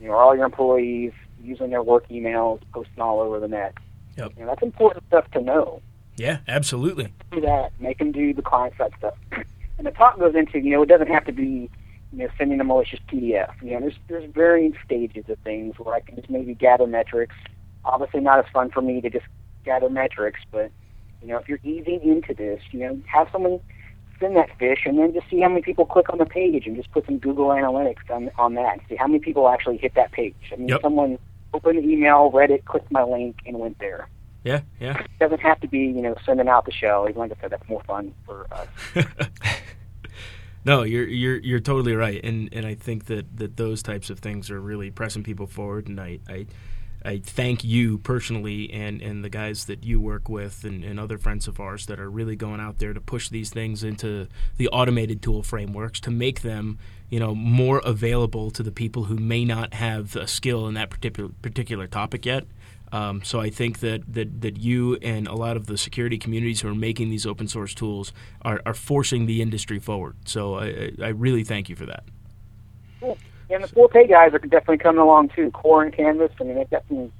You 0.00 0.08
know, 0.08 0.14
are 0.14 0.22
all 0.22 0.34
your 0.34 0.44
employees 0.44 1.12
using 1.42 1.70
their 1.70 1.82
work 1.82 2.08
emails, 2.08 2.60
posting 2.72 3.00
all 3.00 3.20
over 3.20 3.40
the 3.40 3.48
net? 3.48 3.74
Yep. 4.16 4.32
You 4.36 4.42
know, 4.42 4.48
that's 4.48 4.62
important 4.62 5.04
stuff 5.08 5.30
to 5.32 5.40
know. 5.40 5.80
Yeah, 6.16 6.38
absolutely. 6.48 7.12
Do 7.30 7.40
that, 7.42 7.72
make 7.78 7.98
them 7.98 8.12
do 8.12 8.32
the 8.32 8.42
client 8.42 8.74
side 8.76 8.92
stuff. 8.98 9.14
And 9.78 9.86
the 9.86 9.90
talk 9.90 10.18
goes 10.18 10.34
into, 10.34 10.58
you 10.58 10.70
know, 10.70 10.80
it 10.80 10.88
doesn't 10.88 11.10
have 11.10 11.26
to 11.26 11.32
be, 11.32 11.70
you 12.10 12.18
know, 12.18 12.28
sending 12.38 12.58
a 12.58 12.64
malicious 12.64 12.98
PDF. 13.12 13.52
You 13.62 13.72
know, 13.72 13.80
there's 13.80 13.98
there's 14.08 14.32
varying 14.32 14.74
stages 14.82 15.28
of 15.28 15.38
things 15.40 15.78
where 15.78 15.94
I 15.94 16.00
can 16.00 16.16
just 16.16 16.30
maybe 16.30 16.54
gather 16.54 16.86
metrics. 16.86 17.34
Obviously, 17.84 18.20
not 18.20 18.38
as 18.38 18.46
fun 18.54 18.70
for 18.70 18.80
me 18.80 19.02
to 19.02 19.10
just 19.10 19.26
gather 19.66 19.90
metrics, 19.90 20.40
but 20.50 20.70
you 21.20 21.28
know, 21.28 21.36
if 21.36 21.46
you're 21.46 21.60
easing 21.62 22.00
into 22.02 22.32
this, 22.32 22.62
you 22.70 22.80
know, 22.80 22.98
have 23.06 23.28
someone 23.30 23.60
send 24.20 24.36
that 24.36 24.48
phish 24.58 24.86
and 24.86 24.98
then 24.98 25.12
just 25.12 25.28
see 25.30 25.40
how 25.40 25.48
many 25.48 25.62
people 25.62 25.86
click 25.86 26.10
on 26.10 26.18
the 26.18 26.26
page 26.26 26.66
and 26.66 26.76
just 26.76 26.90
put 26.92 27.04
some 27.06 27.18
Google 27.18 27.48
Analytics 27.48 28.10
on 28.10 28.30
on 28.38 28.54
that. 28.54 28.80
See 28.88 28.96
how 28.96 29.06
many 29.06 29.18
people 29.18 29.48
actually 29.48 29.76
hit 29.78 29.94
that 29.94 30.12
page. 30.12 30.34
I 30.52 30.56
mean, 30.56 30.68
Yep. 30.68 30.80
someone 30.82 31.18
opened 31.54 31.78
the 31.78 31.88
email, 31.88 32.30
read 32.30 32.50
it, 32.50 32.64
clicked 32.64 32.90
my 32.90 33.02
link, 33.02 33.36
and 33.46 33.58
went 33.58 33.78
there. 33.78 34.08
Yeah, 34.44 34.60
yeah. 34.80 34.98
It 35.00 35.10
doesn't 35.18 35.40
have 35.40 35.60
to 35.60 35.68
be, 35.68 35.78
you 35.78 36.02
know, 36.02 36.14
sending 36.24 36.48
out 36.48 36.66
the 36.66 36.72
show. 36.72 37.06
Even 37.08 37.18
like 37.20 37.32
I 37.32 37.40
said, 37.40 37.50
that's 37.50 37.68
more 37.68 37.82
fun 37.82 38.14
for 38.24 38.46
us. 38.52 38.68
no, 40.64 40.82
you're 40.82 41.06
you're 41.06 41.38
you're 41.38 41.60
totally 41.60 41.94
right, 41.94 42.20
and 42.24 42.48
and 42.52 42.66
I 42.66 42.74
think 42.74 43.06
that, 43.06 43.36
that 43.38 43.56
those 43.56 43.82
types 43.82 44.10
of 44.10 44.18
things 44.20 44.50
are 44.50 44.60
really 44.60 44.90
pressing 44.90 45.22
people 45.22 45.46
forward, 45.46 45.88
and 45.88 46.00
I. 46.00 46.18
I 46.28 46.46
I 47.04 47.18
thank 47.18 47.62
you 47.62 47.98
personally 47.98 48.72
and, 48.72 49.00
and 49.00 49.24
the 49.24 49.28
guys 49.28 49.66
that 49.66 49.84
you 49.84 50.00
work 50.00 50.28
with 50.28 50.64
and, 50.64 50.84
and 50.84 50.98
other 50.98 51.18
friends 51.18 51.46
of 51.46 51.60
ours 51.60 51.86
that 51.86 52.00
are 52.00 52.10
really 52.10 52.36
going 52.36 52.60
out 52.60 52.78
there 52.78 52.92
to 52.92 53.00
push 53.00 53.28
these 53.28 53.50
things 53.50 53.84
into 53.84 54.28
the 54.56 54.68
automated 54.68 55.22
tool 55.22 55.42
frameworks 55.42 56.00
to 56.00 56.10
make 56.10 56.42
them 56.42 56.78
you 57.08 57.20
know 57.20 57.34
more 57.34 57.80
available 57.84 58.50
to 58.50 58.62
the 58.62 58.72
people 58.72 59.04
who 59.04 59.16
may 59.16 59.44
not 59.44 59.74
have 59.74 60.16
a 60.16 60.26
skill 60.26 60.66
in 60.66 60.74
that 60.74 60.90
particular 60.90 61.30
particular 61.42 61.86
topic 61.86 62.26
yet. 62.26 62.44
Um, 62.92 63.22
so 63.24 63.40
I 63.40 63.50
think 63.50 63.80
that, 63.80 64.02
that, 64.14 64.40
that 64.42 64.58
you 64.58 64.94
and 65.02 65.26
a 65.26 65.34
lot 65.34 65.56
of 65.56 65.66
the 65.66 65.76
security 65.76 66.18
communities 66.18 66.60
who 66.60 66.68
are 66.68 66.74
making 66.74 67.10
these 67.10 67.26
open 67.26 67.48
source 67.48 67.74
tools 67.74 68.12
are, 68.42 68.62
are 68.64 68.74
forcing 68.74 69.26
the 69.26 69.42
industry 69.42 69.80
forward. 69.80 70.16
So 70.24 70.54
I, 70.54 70.92
I 71.02 71.08
really 71.08 71.42
thank 71.42 71.68
you 71.68 71.74
for 71.74 71.86
that. 71.86 72.04
And 73.50 73.62
the 73.62 73.68
full 73.68 73.88
pay 73.88 74.06
guys 74.06 74.34
are 74.34 74.38
definitely 74.38 74.78
coming 74.78 75.00
along 75.00 75.30
too. 75.30 75.50
Core 75.52 75.84
and 75.84 75.94
Canvas. 75.94 76.32
I 76.40 76.44
mean, 76.44 76.56
they've 76.56 76.70
got 76.70 76.84
some 76.88 77.12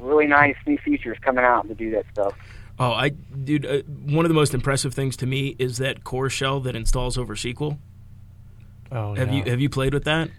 really 0.00 0.26
nice 0.26 0.56
new 0.66 0.78
features 0.78 1.18
coming 1.20 1.44
out 1.44 1.68
to 1.68 1.74
do 1.74 1.90
that 1.90 2.04
stuff. 2.12 2.34
Oh, 2.78 2.92
I 2.92 3.10
dude, 3.10 3.66
uh, 3.66 3.82
one 3.82 4.24
of 4.24 4.28
the 4.28 4.34
most 4.34 4.54
impressive 4.54 4.94
things 4.94 5.16
to 5.18 5.26
me 5.26 5.56
is 5.58 5.78
that 5.78 6.04
core 6.04 6.30
shell 6.30 6.60
that 6.60 6.76
installs 6.76 7.18
over 7.18 7.34
SQL. 7.34 7.78
Oh, 8.92 9.14
Have 9.14 9.28
yeah. 9.28 9.34
you 9.44 9.50
have 9.50 9.60
you 9.60 9.68
played 9.68 9.92
with 9.92 10.04
that? 10.04 10.30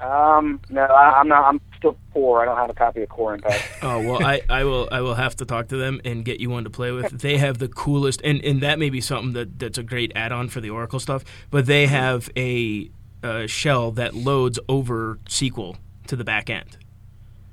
Um, 0.00 0.60
no, 0.70 0.82
I, 0.82 1.20
I'm 1.20 1.28
not. 1.28 1.44
I'm 1.44 1.60
still 1.76 1.96
poor. 2.12 2.40
I 2.40 2.44
don't 2.44 2.56
have 2.56 2.70
a 2.70 2.74
copy 2.74 3.02
of 3.02 3.08
Core 3.08 3.34
Impact. 3.34 3.62
Oh 3.82 4.00
well, 4.00 4.24
I, 4.24 4.42
I 4.48 4.64
will 4.64 4.88
I 4.90 5.00
will 5.00 5.14
have 5.14 5.36
to 5.36 5.44
talk 5.44 5.68
to 5.68 5.76
them 5.76 6.00
and 6.04 6.24
get 6.24 6.40
you 6.40 6.50
one 6.50 6.64
to 6.64 6.70
play 6.70 6.92
with. 6.92 7.20
They 7.20 7.38
have 7.38 7.58
the 7.58 7.68
coolest, 7.68 8.20
and, 8.22 8.44
and 8.44 8.60
that 8.60 8.78
may 8.78 8.90
be 8.90 9.00
something 9.00 9.32
that, 9.32 9.58
that's 9.58 9.78
a 9.78 9.82
great 9.82 10.12
add-on 10.14 10.48
for 10.48 10.60
the 10.60 10.70
Oracle 10.70 11.00
stuff. 11.00 11.24
But 11.50 11.66
they 11.66 11.86
have 11.86 12.28
a, 12.36 12.90
uh 13.22 13.46
shell 13.46 13.90
that 13.92 14.14
loads 14.14 14.58
over 14.68 15.18
SQL 15.26 15.76
to 16.06 16.16
the 16.16 16.24
back 16.24 16.50
end, 16.50 16.76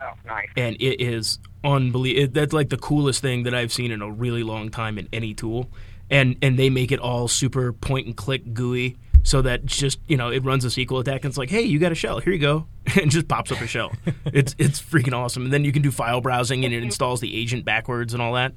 oh, 0.01 0.13
nice. 0.25 0.47
and 0.56 0.75
it 0.80 1.01
is 1.01 1.39
unbelievable. 1.63 2.32
That's 2.34 2.54
like 2.54 2.69
the 2.69 2.78
coolest 2.78 3.21
thing 3.21 3.43
that 3.43 3.54
I've 3.54 3.73
seen 3.73 3.91
in 3.91 4.01
a 4.01 4.10
really 4.10 4.43
long 4.43 4.69
time 4.69 4.97
in 4.97 5.08
any 5.12 5.34
tool. 5.34 5.69
And 6.10 6.38
and 6.41 6.60
they 6.60 6.69
make 6.69 6.91
it 6.91 6.99
all 6.99 7.28
super 7.28 7.73
point 7.73 8.06
and 8.06 8.15
click 8.15 8.54
GUI, 8.54 8.95
so 9.25 9.41
that 9.41 9.65
just 9.65 9.99
you 10.08 10.17
know 10.17 10.30
it 10.30 10.43
runs 10.43 10.63
a 10.63 10.67
SQL 10.67 11.01
attack 11.01 11.23
and 11.23 11.32
it's 11.32 11.38
like, 11.38 11.49
hey, 11.49 11.63
you 11.63 11.80
got 11.80 11.91
a 11.91 11.95
shell, 11.95 12.19
here 12.19 12.32
you 12.32 12.39
go, 12.39 12.67
and 13.01 13.10
just 13.10 13.28
pops 13.28 13.51
up 13.51 13.60
a 13.60 13.67
shell. 13.67 13.91
it's 14.25 14.56
it's 14.60 14.80
freaking 14.80 15.13
awesome. 15.13 15.45
And 15.45 15.54
then 15.54 15.65
you 15.65 15.71
can 15.71 15.82
do 15.82 15.91
file 15.91 16.21
browsing 16.21 16.63
and 16.63 16.73
it 16.73 16.84
installs 16.84 17.21
the 17.21 17.36
agent 17.36 17.65
backwards 17.65 18.13
and 18.13 18.21
all 18.21 18.34
that. 18.34 18.54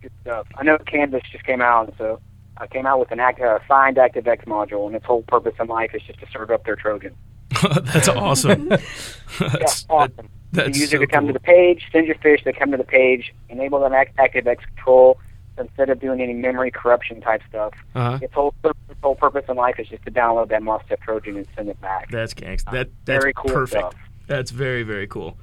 Good 0.00 0.12
stuff. 0.22 0.46
I 0.56 0.64
know 0.64 0.78
Canvas 0.78 1.22
just 1.30 1.44
came 1.44 1.60
out, 1.60 1.92
so 1.98 2.18
I 2.58 2.66
came 2.66 2.86
out 2.86 2.98
with 3.00 3.10
an 3.10 3.20
act, 3.20 3.40
uh, 3.40 3.58
signed 3.68 3.96
ActiveX 3.96 4.44
module, 4.46 4.86
and 4.86 4.96
its 4.96 5.04
whole 5.04 5.22
purpose 5.22 5.54
in 5.60 5.66
life 5.66 5.90
is 5.94 6.02
just 6.02 6.18
to 6.20 6.26
serve 6.32 6.50
up 6.50 6.64
their 6.64 6.76
Trojan. 6.76 7.14
that's 7.82 8.08
awesome. 8.08 8.70
Yeah, 9.40 9.48
that's, 9.58 9.84
awesome. 9.90 10.28
that's 10.52 10.72
the 10.72 10.78
user 10.80 10.96
so 10.96 11.00
could 11.00 11.10
come 11.10 11.24
cool. 11.24 11.28
to 11.28 11.32
the 11.34 11.40
page, 11.40 11.86
send 11.92 12.06
your 12.06 12.14
phish, 12.16 12.42
they 12.44 12.52
come 12.52 12.70
to 12.70 12.76
the 12.78 12.84
page, 12.84 13.34
enable 13.50 13.80
that 13.80 13.92
Act- 13.92 14.16
ActiveX 14.16 14.58
control 14.74 15.18
instead 15.58 15.90
of 15.90 16.00
doing 16.00 16.20
any 16.22 16.32
memory 16.32 16.70
corruption 16.70 17.20
type 17.20 17.42
stuff. 17.48 17.74
uh-huh. 17.94 18.18
Its 18.22 18.32
whole, 18.32 18.54
its 18.64 19.00
whole 19.02 19.14
purpose 19.16 19.44
in 19.48 19.56
life 19.56 19.78
is 19.78 19.88
just 19.88 20.02
to 20.04 20.10
download 20.10 20.48
that 20.48 20.62
must-have 20.62 21.00
Trojan 21.00 21.36
and 21.36 21.46
send 21.56 21.68
it 21.68 21.78
back. 21.82 22.10
That's 22.10 22.32
gangsta. 22.34 22.70
That 22.72 22.88
that's 23.04 23.22
Very 23.22 23.32
cool 23.34 23.52
perfect. 23.52 23.80
stuff. 23.80 23.94
That's 24.26 24.50
very 24.50 24.82
very 24.82 25.06
cool. 25.06 25.36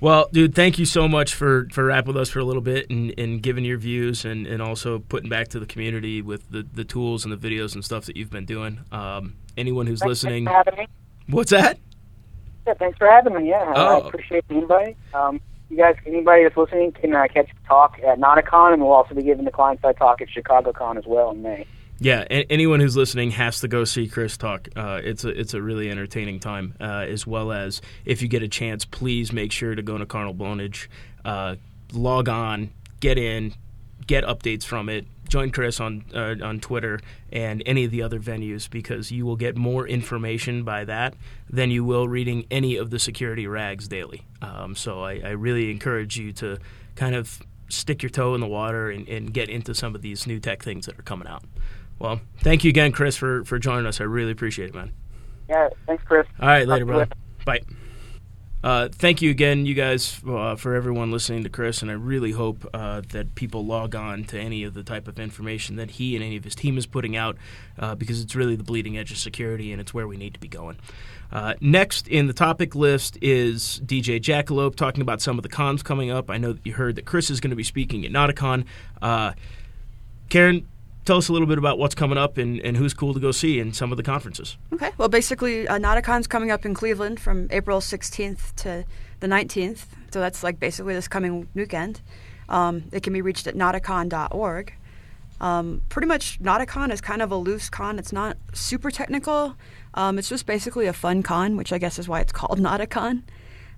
Well, 0.00 0.28
dude, 0.32 0.54
thank 0.54 0.78
you 0.78 0.84
so 0.84 1.08
much 1.08 1.34
for 1.34 1.68
for 1.72 1.84
rapping 1.86 2.08
with 2.12 2.20
us 2.20 2.28
for 2.28 2.38
a 2.40 2.44
little 2.44 2.60
bit 2.62 2.90
and, 2.90 3.14
and 3.18 3.42
giving 3.42 3.64
your 3.64 3.78
views 3.78 4.24
and, 4.24 4.46
and 4.46 4.60
also 4.60 4.98
putting 4.98 5.30
back 5.30 5.48
to 5.48 5.58
the 5.60 5.66
community 5.66 6.20
with 6.20 6.50
the, 6.50 6.66
the 6.74 6.84
tools 6.84 7.24
and 7.24 7.32
the 7.32 7.36
videos 7.38 7.74
and 7.74 7.84
stuff 7.84 8.04
that 8.06 8.16
you've 8.16 8.30
been 8.30 8.44
doing. 8.44 8.80
Um, 8.92 9.36
anyone 9.56 9.86
who's 9.86 10.00
Thanks- 10.00 10.08
listening, 10.22 10.44
Thanks 10.44 10.64
for 10.64 10.70
having 10.70 10.78
me. 10.84 11.34
what's 11.34 11.50
that? 11.50 11.78
Yeah, 12.66 12.74
thanks 12.74 12.98
for 12.98 13.06
having 13.08 13.34
me. 13.34 13.48
Yeah, 13.48 13.72
Oh. 13.74 14.00
I 14.02 14.06
appreciate 14.08 14.46
the 14.48 14.58
invite. 14.58 14.96
Um, 15.14 15.40
you 15.70 15.76
guys, 15.78 15.96
anybody 16.06 16.42
that's 16.42 16.56
listening 16.56 16.92
can 16.92 17.14
uh, 17.14 17.26
catch 17.32 17.46
the 17.48 17.68
talk 17.68 17.98
at 18.06 18.18
Notacon, 18.18 18.74
and 18.74 18.82
we'll 18.82 18.92
also 18.92 19.14
be 19.14 19.22
giving 19.22 19.44
the 19.44 19.50
client-side 19.50 19.96
talk 19.96 20.20
at 20.20 20.28
ChicagoCon 20.28 20.98
as 20.98 21.04
well 21.06 21.30
in 21.30 21.42
May. 21.42 21.66
Yeah, 21.98 22.24
a- 22.30 22.50
anyone 22.52 22.80
who's 22.80 22.96
listening 22.96 23.30
has 23.32 23.60
to 23.60 23.68
go 23.68 23.84
see 23.84 24.06
Chris 24.08 24.36
talk. 24.36 24.68
Uh, 24.76 25.00
it's 25.02 25.24
a 25.24 25.28
it's 25.28 25.54
a 25.54 25.62
really 25.62 25.90
entertaining 25.90 26.40
time, 26.40 26.74
uh, 26.80 27.06
as 27.08 27.26
well 27.26 27.52
as 27.52 27.80
if 28.04 28.20
you 28.20 28.28
get 28.28 28.42
a 28.42 28.48
chance, 28.48 28.84
please 28.84 29.32
make 29.32 29.50
sure 29.50 29.74
to 29.74 29.82
go 29.82 29.96
to 29.96 30.04
Carnal 30.04 30.34
Ownage, 30.34 30.88
uh, 31.24 31.56
log 31.92 32.28
on, 32.28 32.70
get 33.00 33.16
in, 33.16 33.54
get 34.06 34.24
updates 34.24 34.64
from 34.64 34.88
it. 34.88 35.06
Join 35.28 35.50
Chris 35.50 35.80
on 35.80 36.04
uh, 36.14 36.36
on 36.42 36.60
Twitter 36.60 37.00
and 37.32 37.62
any 37.66 37.84
of 37.84 37.90
the 37.90 38.02
other 38.02 38.20
venues 38.20 38.70
because 38.70 39.10
you 39.10 39.26
will 39.26 39.34
get 39.34 39.56
more 39.56 39.88
information 39.88 40.62
by 40.62 40.84
that 40.84 41.14
than 41.50 41.70
you 41.70 41.82
will 41.82 42.06
reading 42.06 42.46
any 42.50 42.76
of 42.76 42.90
the 42.90 42.98
security 42.98 43.46
rags 43.48 43.88
daily. 43.88 44.22
Um, 44.40 44.76
so 44.76 45.00
I, 45.02 45.20
I 45.24 45.30
really 45.30 45.70
encourage 45.70 46.16
you 46.16 46.32
to 46.34 46.58
kind 46.94 47.16
of 47.16 47.40
stick 47.68 48.02
your 48.04 48.10
toe 48.10 48.34
in 48.36 48.40
the 48.40 48.46
water 48.46 48.90
and, 48.90 49.08
and 49.08 49.32
get 49.32 49.48
into 49.48 49.74
some 49.74 49.96
of 49.96 50.02
these 50.02 50.28
new 50.28 50.38
tech 50.38 50.62
things 50.62 50.86
that 50.86 50.96
are 50.96 51.02
coming 51.02 51.26
out. 51.26 51.42
Well, 51.98 52.20
thank 52.40 52.64
you 52.64 52.68
again, 52.68 52.92
Chris, 52.92 53.16
for, 53.16 53.44
for 53.44 53.58
joining 53.58 53.86
us. 53.86 54.00
I 54.00 54.04
really 54.04 54.32
appreciate 54.32 54.70
it, 54.70 54.74
man. 54.74 54.92
Yeah, 55.48 55.68
thanks, 55.86 56.04
Chris. 56.04 56.26
All 56.40 56.48
right, 56.48 56.66
later, 56.66 56.84
brother. 56.84 57.08
Bye. 57.44 57.60
Uh, 58.64 58.88
thank 58.90 59.22
you 59.22 59.30
again, 59.30 59.64
you 59.64 59.74
guys, 59.74 60.20
uh, 60.28 60.56
for 60.56 60.74
everyone 60.74 61.12
listening 61.12 61.44
to 61.44 61.48
Chris, 61.48 61.82
and 61.82 61.90
I 61.90 61.94
really 61.94 62.32
hope 62.32 62.68
uh, 62.74 63.02
that 63.10 63.36
people 63.36 63.64
log 63.64 63.94
on 63.94 64.24
to 64.24 64.40
any 64.40 64.64
of 64.64 64.74
the 64.74 64.82
type 64.82 65.06
of 65.06 65.20
information 65.20 65.76
that 65.76 65.92
he 65.92 66.16
and 66.16 66.24
any 66.24 66.36
of 66.36 66.42
his 66.42 66.56
team 66.56 66.76
is 66.76 66.84
putting 66.84 67.16
out, 67.16 67.36
uh, 67.78 67.94
because 67.94 68.20
it's 68.20 68.34
really 68.34 68.56
the 68.56 68.64
bleeding 68.64 68.98
edge 68.98 69.12
of 69.12 69.18
security, 69.18 69.70
and 69.70 69.80
it's 69.80 69.94
where 69.94 70.08
we 70.08 70.16
need 70.16 70.34
to 70.34 70.40
be 70.40 70.48
going. 70.48 70.78
Uh, 71.30 71.54
next 71.60 72.08
in 72.08 72.26
the 72.26 72.32
topic 72.32 72.74
list 72.74 73.18
is 73.22 73.80
DJ 73.84 74.20
Jackalope 74.20 74.74
talking 74.74 75.00
about 75.00 75.20
some 75.20 75.38
of 75.38 75.44
the 75.44 75.48
cons 75.48 75.82
coming 75.84 76.10
up. 76.10 76.28
I 76.30 76.38
know 76.38 76.52
that 76.52 76.66
you 76.66 76.72
heard 76.72 76.96
that 76.96 77.04
Chris 77.04 77.30
is 77.30 77.40
going 77.40 77.50
to 77.50 77.56
be 77.56 77.64
speaking 77.64 78.04
at 78.04 78.10
Notacon. 78.10 78.64
Uh, 79.00 79.32
Karen, 80.28 80.66
tell 81.06 81.16
us 81.16 81.28
a 81.28 81.32
little 81.32 81.46
bit 81.46 81.56
about 81.56 81.78
what's 81.78 81.94
coming 81.94 82.18
up 82.18 82.36
and, 82.36 82.60
and 82.60 82.76
who's 82.76 82.92
cool 82.92 83.14
to 83.14 83.20
go 83.20 83.30
see 83.30 83.58
in 83.58 83.72
some 83.72 83.92
of 83.92 83.96
the 83.96 84.02
conferences. 84.02 84.58
Okay. 84.72 84.90
Well, 84.98 85.08
basically, 85.08 85.66
uh, 85.66 85.78
Notacon's 85.78 86.26
coming 86.26 86.50
up 86.50 86.66
in 86.66 86.74
Cleveland 86.74 87.20
from 87.20 87.48
April 87.50 87.80
16th 87.80 88.54
to 88.56 88.84
the 89.20 89.26
19th. 89.26 89.86
So 90.10 90.20
that's 90.20 90.42
like 90.42 90.60
basically 90.60 90.94
this 90.94 91.08
coming 91.08 91.48
weekend. 91.54 92.02
Um, 92.48 92.84
it 92.92 93.02
can 93.02 93.12
be 93.12 93.22
reached 93.22 93.46
at 93.46 93.54
notacon.org. 93.54 94.74
Um, 95.40 95.82
pretty 95.88 96.08
much, 96.08 96.40
Notacon 96.40 96.92
is 96.92 97.00
kind 97.00 97.22
of 97.22 97.30
a 97.30 97.36
loose 97.36 97.68
con. 97.70 97.98
It's 97.98 98.12
not 98.12 98.36
super 98.52 98.90
technical. 98.90 99.56
Um, 99.94 100.18
it's 100.18 100.28
just 100.28 100.46
basically 100.46 100.86
a 100.86 100.92
fun 100.92 101.22
con, 101.22 101.56
which 101.56 101.72
I 101.72 101.78
guess 101.78 101.98
is 101.98 102.08
why 102.08 102.20
it's 102.20 102.32
called 102.32 102.58
Notacon. 102.60 103.22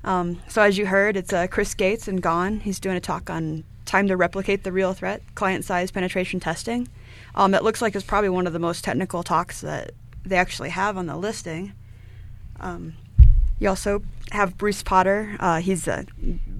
Um, 0.05 0.41
so 0.49 0.63
as 0.63 0.79
you 0.79 0.87
heard, 0.87 1.17
it's 1.17 1.33
uh, 1.33 1.49
Chris 1.49 1.75
Gates 1.75 2.09
and 2.09 2.23
Gone. 2.23 2.61
He's 2.61 2.79
doing 2.79 2.97
a 2.97 3.01
talk 3.01 3.29
on 3.29 3.65
time 3.89 4.07
to 4.09 4.17
replicate 4.17 4.63
the 4.63 4.71
real 4.71 4.93
threat, 4.93 5.23
client-side 5.35 5.93
penetration 5.93 6.39
testing. 6.39 6.89
Um, 7.35 7.55
it 7.55 7.65
looks 7.65 7.83
like 7.83 7.97
it's 7.97 8.05
probably 8.05 8.29
one 8.29 8.47
of 8.47 8.53
the 8.53 8.59
most 8.59 8.85
technical 8.85 9.23
talks 9.23 9.63
that 9.63 9.93
they 10.25 10.37
actually 10.37 10.71
have 10.71 10.97
on 10.97 11.07
the 11.07 11.17
listing. 11.17 11.73
Um, 12.61 12.95
you 13.59 13.69
also 13.69 14.03
have 14.31 14.57
Bruce 14.59 14.83
Potter. 14.83 15.37
Uh, 15.41 15.61
he's 15.61 15.89
uh, 15.89 16.05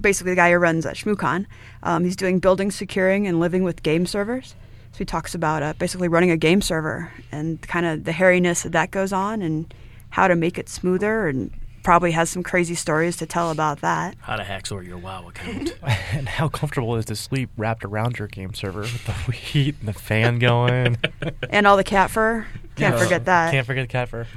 basically 0.01 0.31
the 0.31 0.35
guy 0.35 0.51
who 0.51 0.57
runs 0.57 0.85
uh, 0.85 0.91
ShmooCon. 0.91 1.45
Um, 1.83 2.03
he's 2.03 2.15
doing 2.15 2.39
building, 2.39 2.71
securing, 2.71 3.27
and 3.27 3.39
living 3.39 3.63
with 3.63 3.83
game 3.83 4.05
servers. 4.05 4.55
So 4.91 4.97
he 4.97 5.05
talks 5.05 5.35
about 5.35 5.61
uh, 5.61 5.73
basically 5.77 6.07
running 6.07 6.31
a 6.31 6.37
game 6.37 6.61
server 6.61 7.11
and 7.31 7.61
kind 7.61 7.85
of 7.85 8.05
the 8.05 8.11
hairiness 8.11 8.63
that 8.63 8.71
that 8.71 8.91
goes 8.91 9.13
on 9.13 9.41
and 9.41 9.71
how 10.09 10.27
to 10.27 10.35
make 10.35 10.57
it 10.57 10.67
smoother 10.67 11.27
and 11.27 11.51
probably 11.83 12.11
has 12.11 12.29
some 12.29 12.43
crazy 12.43 12.75
stories 12.75 13.17
to 13.17 13.25
tell 13.25 13.51
about 13.51 13.81
that. 13.81 14.15
How 14.21 14.35
to 14.35 14.43
hack 14.43 14.63
hacksaw 14.63 14.85
your 14.85 14.97
WoW 14.97 15.27
account. 15.29 15.75
and 16.13 16.27
how 16.29 16.47
comfortable 16.49 16.95
is 16.95 17.05
to 17.05 17.15
sleep 17.15 17.49
wrapped 17.57 17.83
around 17.85 18.19
your 18.19 18.27
game 18.27 18.53
server 18.53 18.81
with 18.81 19.05
the 19.05 19.11
heat 19.31 19.75
and 19.79 19.87
the 19.89 19.93
fan 19.93 20.39
going? 20.39 20.97
and 21.49 21.65
all 21.67 21.77
the 21.77 21.83
cat 21.83 22.09
fur. 22.11 22.45
Can't 22.75 22.95
Yeah. 22.95 23.03
forget 23.03 23.25
that. 23.25 23.51
Can't 23.51 23.65
forget 23.67 23.83
the 23.87 23.91
cat 23.91 24.09
fur. 24.09 24.27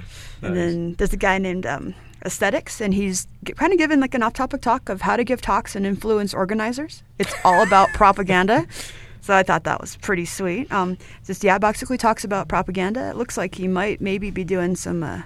And 0.43 0.57
then 0.57 0.95
there's 0.95 1.13
a 1.13 1.17
guy 1.17 1.39
named 1.39 1.67
um, 1.67 1.95
Aesthetics, 2.25 2.81
and 2.81 2.93
he's 2.95 3.27
g- 3.45 3.53
kind 3.53 3.73
of 3.73 3.79
given 3.79 4.01
like 4.01 4.15
an 4.15 4.23
off-topic 4.23 4.61
talk 4.61 4.89
of 4.89 5.01
how 5.03 5.17
to 5.17 5.25
give 5.25 5.41
talks 5.41 5.77
and 5.77 5.87
influence 5.87 6.35
organizers. 6.35 7.03
It's 7.19 7.33
all 7.45 7.63
about 7.63 7.89
propaganda. 7.91 8.67
So 9.21 9.35
I 9.37 9.45
thought 9.45 9.63
that 9.65 9.81
was 9.81 9.95
pretty 9.99 10.25
sweet. 10.25 10.71
Um, 10.73 10.99
just 11.25 11.45
yeah, 11.45 11.57
basically 11.59 11.97
talks 11.97 12.25
about 12.25 12.49
propaganda. 12.49 13.09
It 13.11 13.17
looks 13.17 13.37
like 13.37 13.55
he 13.55 13.69
might 13.69 14.01
maybe 14.01 14.33
be 14.33 14.43
doing 14.43 14.75
some 14.75 15.05
uh, 15.05 15.23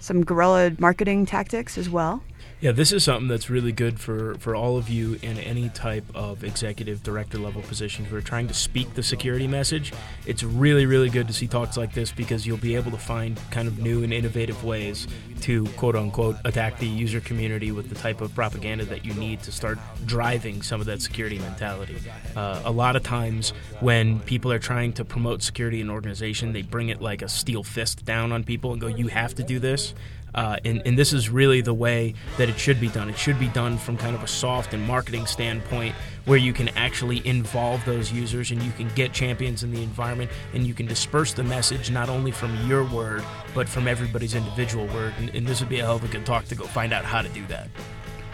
some 0.00 0.24
guerrilla 0.24 0.72
marketing 0.78 1.26
tactics 1.26 1.78
as 1.78 1.88
well. 1.88 2.22
Yeah, 2.60 2.72
this 2.72 2.92
is 2.92 3.04
something 3.04 3.28
that's 3.28 3.48
really 3.48 3.72
good 3.72 3.98
for, 3.98 4.34
for 4.34 4.54
all 4.54 4.76
of 4.76 4.90
you 4.90 5.18
in 5.22 5.38
any 5.38 5.70
type 5.70 6.04
of 6.14 6.44
executive 6.44 7.02
director 7.02 7.38
level 7.38 7.62
position 7.62 8.04
who 8.04 8.16
are 8.16 8.20
trying 8.20 8.48
to 8.48 8.54
speak 8.54 8.92
the 8.94 9.02
security 9.02 9.46
message. 9.46 9.94
It's 10.26 10.42
really, 10.42 10.84
really 10.84 11.08
good 11.08 11.26
to 11.28 11.32
see 11.32 11.46
talks 11.46 11.78
like 11.78 11.94
this 11.94 12.12
because 12.12 12.46
you'll 12.46 12.58
be 12.58 12.76
able 12.76 12.90
to 12.90 12.98
find 12.98 13.40
kind 13.50 13.66
of 13.66 13.78
new 13.78 14.04
and 14.04 14.12
innovative 14.12 14.62
ways 14.62 15.06
to 15.40 15.64
quote 15.78 15.96
unquote 15.96 16.36
attack 16.44 16.78
the 16.78 16.86
user 16.86 17.20
community 17.20 17.72
with 17.72 17.88
the 17.88 17.94
type 17.94 18.20
of 18.20 18.34
propaganda 18.34 18.84
that 18.84 19.06
you 19.06 19.14
need 19.14 19.42
to 19.42 19.52
start 19.52 19.78
driving 20.04 20.60
some 20.60 20.80
of 20.80 20.86
that 20.86 21.00
security 21.00 21.38
mentality. 21.38 21.96
Uh, 22.36 22.60
a 22.64 22.70
lot 22.70 22.94
of 22.94 23.02
times 23.02 23.54
when 23.80 24.20
people 24.20 24.52
are 24.52 24.58
trying 24.58 24.92
to 24.92 25.04
promote 25.04 25.42
security 25.42 25.80
in 25.80 25.86
an 25.86 25.92
organization, 25.92 26.52
they 26.52 26.62
bring 26.62 26.90
it 26.90 27.00
like 27.00 27.22
a 27.22 27.28
steel 27.28 27.64
fist 27.64 28.04
down 28.04 28.32
on 28.32 28.44
people 28.44 28.72
and 28.72 28.80
go, 28.80 28.86
you 28.86 29.08
have 29.08 29.34
to 29.34 29.42
do 29.42 29.58
this. 29.58 29.94
Uh, 30.34 30.56
and, 30.64 30.82
and 30.84 30.98
this 30.98 31.12
is 31.12 31.28
really 31.28 31.60
the 31.60 31.74
way 31.74 32.14
that 32.38 32.48
it 32.48 32.58
should 32.58 32.80
be 32.80 32.88
done. 32.88 33.08
It 33.08 33.18
should 33.18 33.38
be 33.38 33.48
done 33.48 33.78
from 33.78 33.96
kind 33.96 34.14
of 34.14 34.22
a 34.22 34.26
soft 34.26 34.74
and 34.74 34.86
marketing 34.86 35.26
standpoint 35.26 35.94
where 36.24 36.38
you 36.38 36.52
can 36.52 36.68
actually 36.70 37.26
involve 37.26 37.84
those 37.84 38.12
users 38.12 38.50
and 38.50 38.62
you 38.62 38.72
can 38.72 38.88
get 38.94 39.12
champions 39.12 39.62
in 39.62 39.72
the 39.72 39.82
environment 39.82 40.30
and 40.54 40.66
you 40.66 40.74
can 40.74 40.86
disperse 40.86 41.32
the 41.32 41.42
message 41.42 41.90
not 41.90 42.08
only 42.08 42.30
from 42.30 42.54
your 42.68 42.84
word 42.84 43.24
but 43.54 43.68
from 43.68 43.88
everybody's 43.88 44.34
individual 44.34 44.86
word. 44.88 45.14
And, 45.18 45.34
and 45.34 45.46
this 45.46 45.60
would 45.60 45.68
be 45.68 45.80
a 45.80 45.84
hell 45.84 45.96
of 45.96 46.04
a 46.04 46.08
good 46.08 46.26
talk 46.26 46.44
to 46.46 46.54
go 46.54 46.64
find 46.64 46.92
out 46.92 47.04
how 47.04 47.22
to 47.22 47.28
do 47.30 47.44
that. 47.46 47.68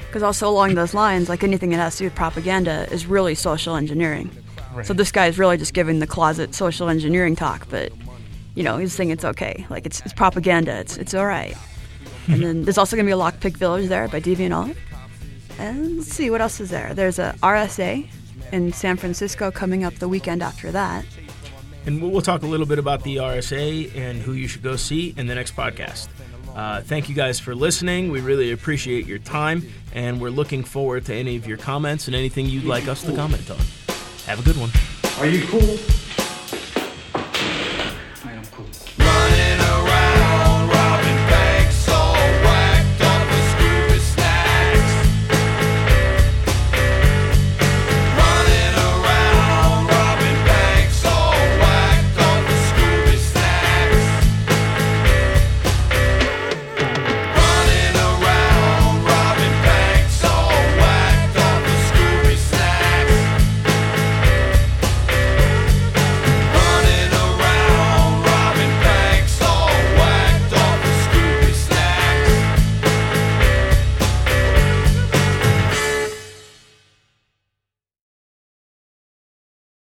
Because 0.06 0.22
also 0.22 0.48
along 0.48 0.74
those 0.74 0.94
lines, 0.94 1.28
like 1.28 1.42
anything 1.42 1.70
that 1.70 1.76
has 1.76 1.96
to 1.96 1.98
do 2.00 2.04
with 2.06 2.14
propaganda 2.14 2.86
is 2.92 3.06
really 3.06 3.34
social 3.34 3.76
engineering. 3.76 4.30
Right. 4.74 4.86
So 4.86 4.92
this 4.92 5.10
guy 5.10 5.26
is 5.26 5.38
really 5.38 5.56
just 5.56 5.74
giving 5.74 6.00
the 6.00 6.06
closet 6.06 6.54
social 6.54 6.88
engineering 6.88 7.34
talk, 7.34 7.66
but 7.70 7.92
you 8.54 8.62
know 8.62 8.78
he's 8.78 8.92
saying 8.92 9.10
it's 9.10 9.24
okay. 9.24 9.66
Like 9.70 9.86
it's, 9.86 10.00
it's 10.02 10.12
propaganda. 10.12 10.78
It's 10.78 10.96
it's 10.96 11.14
all 11.14 11.26
right. 11.26 11.56
And 12.28 12.42
then 12.42 12.62
there's 12.64 12.78
also 12.78 12.96
going 12.96 13.06
to 13.06 13.08
be 13.08 13.12
a 13.12 13.22
Lockpick 13.22 13.56
Village 13.56 13.88
there 13.88 14.08
by 14.08 14.20
Deviant 14.20 14.50
Ollam. 14.50 14.76
And 15.58 15.98
let's 15.98 16.12
see 16.12 16.30
what 16.30 16.40
else 16.40 16.60
is 16.60 16.70
there. 16.70 16.92
There's 16.92 17.18
a 17.18 17.34
RSA 17.42 18.08
in 18.52 18.72
San 18.72 18.96
Francisco 18.96 19.50
coming 19.50 19.84
up 19.84 19.94
the 19.94 20.08
weekend 20.08 20.42
after 20.42 20.70
that. 20.72 21.04
And 21.86 22.02
we'll, 22.02 22.10
we'll 22.10 22.22
talk 22.22 22.42
a 22.42 22.46
little 22.46 22.66
bit 22.66 22.78
about 22.78 23.02
the 23.04 23.16
RSA 23.16 23.94
and 23.96 24.20
who 24.20 24.32
you 24.32 24.48
should 24.48 24.62
go 24.62 24.76
see 24.76 25.14
in 25.16 25.26
the 25.26 25.34
next 25.34 25.54
podcast. 25.54 26.08
Uh, 26.54 26.80
thank 26.80 27.08
you 27.08 27.14
guys 27.14 27.38
for 27.38 27.54
listening. 27.54 28.10
We 28.10 28.20
really 28.20 28.52
appreciate 28.52 29.06
your 29.06 29.18
time, 29.18 29.62
and 29.94 30.20
we're 30.20 30.30
looking 30.30 30.64
forward 30.64 31.04
to 31.06 31.14
any 31.14 31.36
of 31.36 31.46
your 31.46 31.58
comments 31.58 32.06
and 32.06 32.16
anything 32.16 32.46
you'd 32.46 32.64
like 32.64 32.88
us 32.88 33.02
to 33.02 33.14
comment 33.14 33.50
on. 33.50 33.58
Have 34.24 34.40
a 34.40 34.42
good 34.42 34.56
one. 34.56 34.70
Are 35.18 35.26
you 35.26 35.46
cool? 35.46 35.76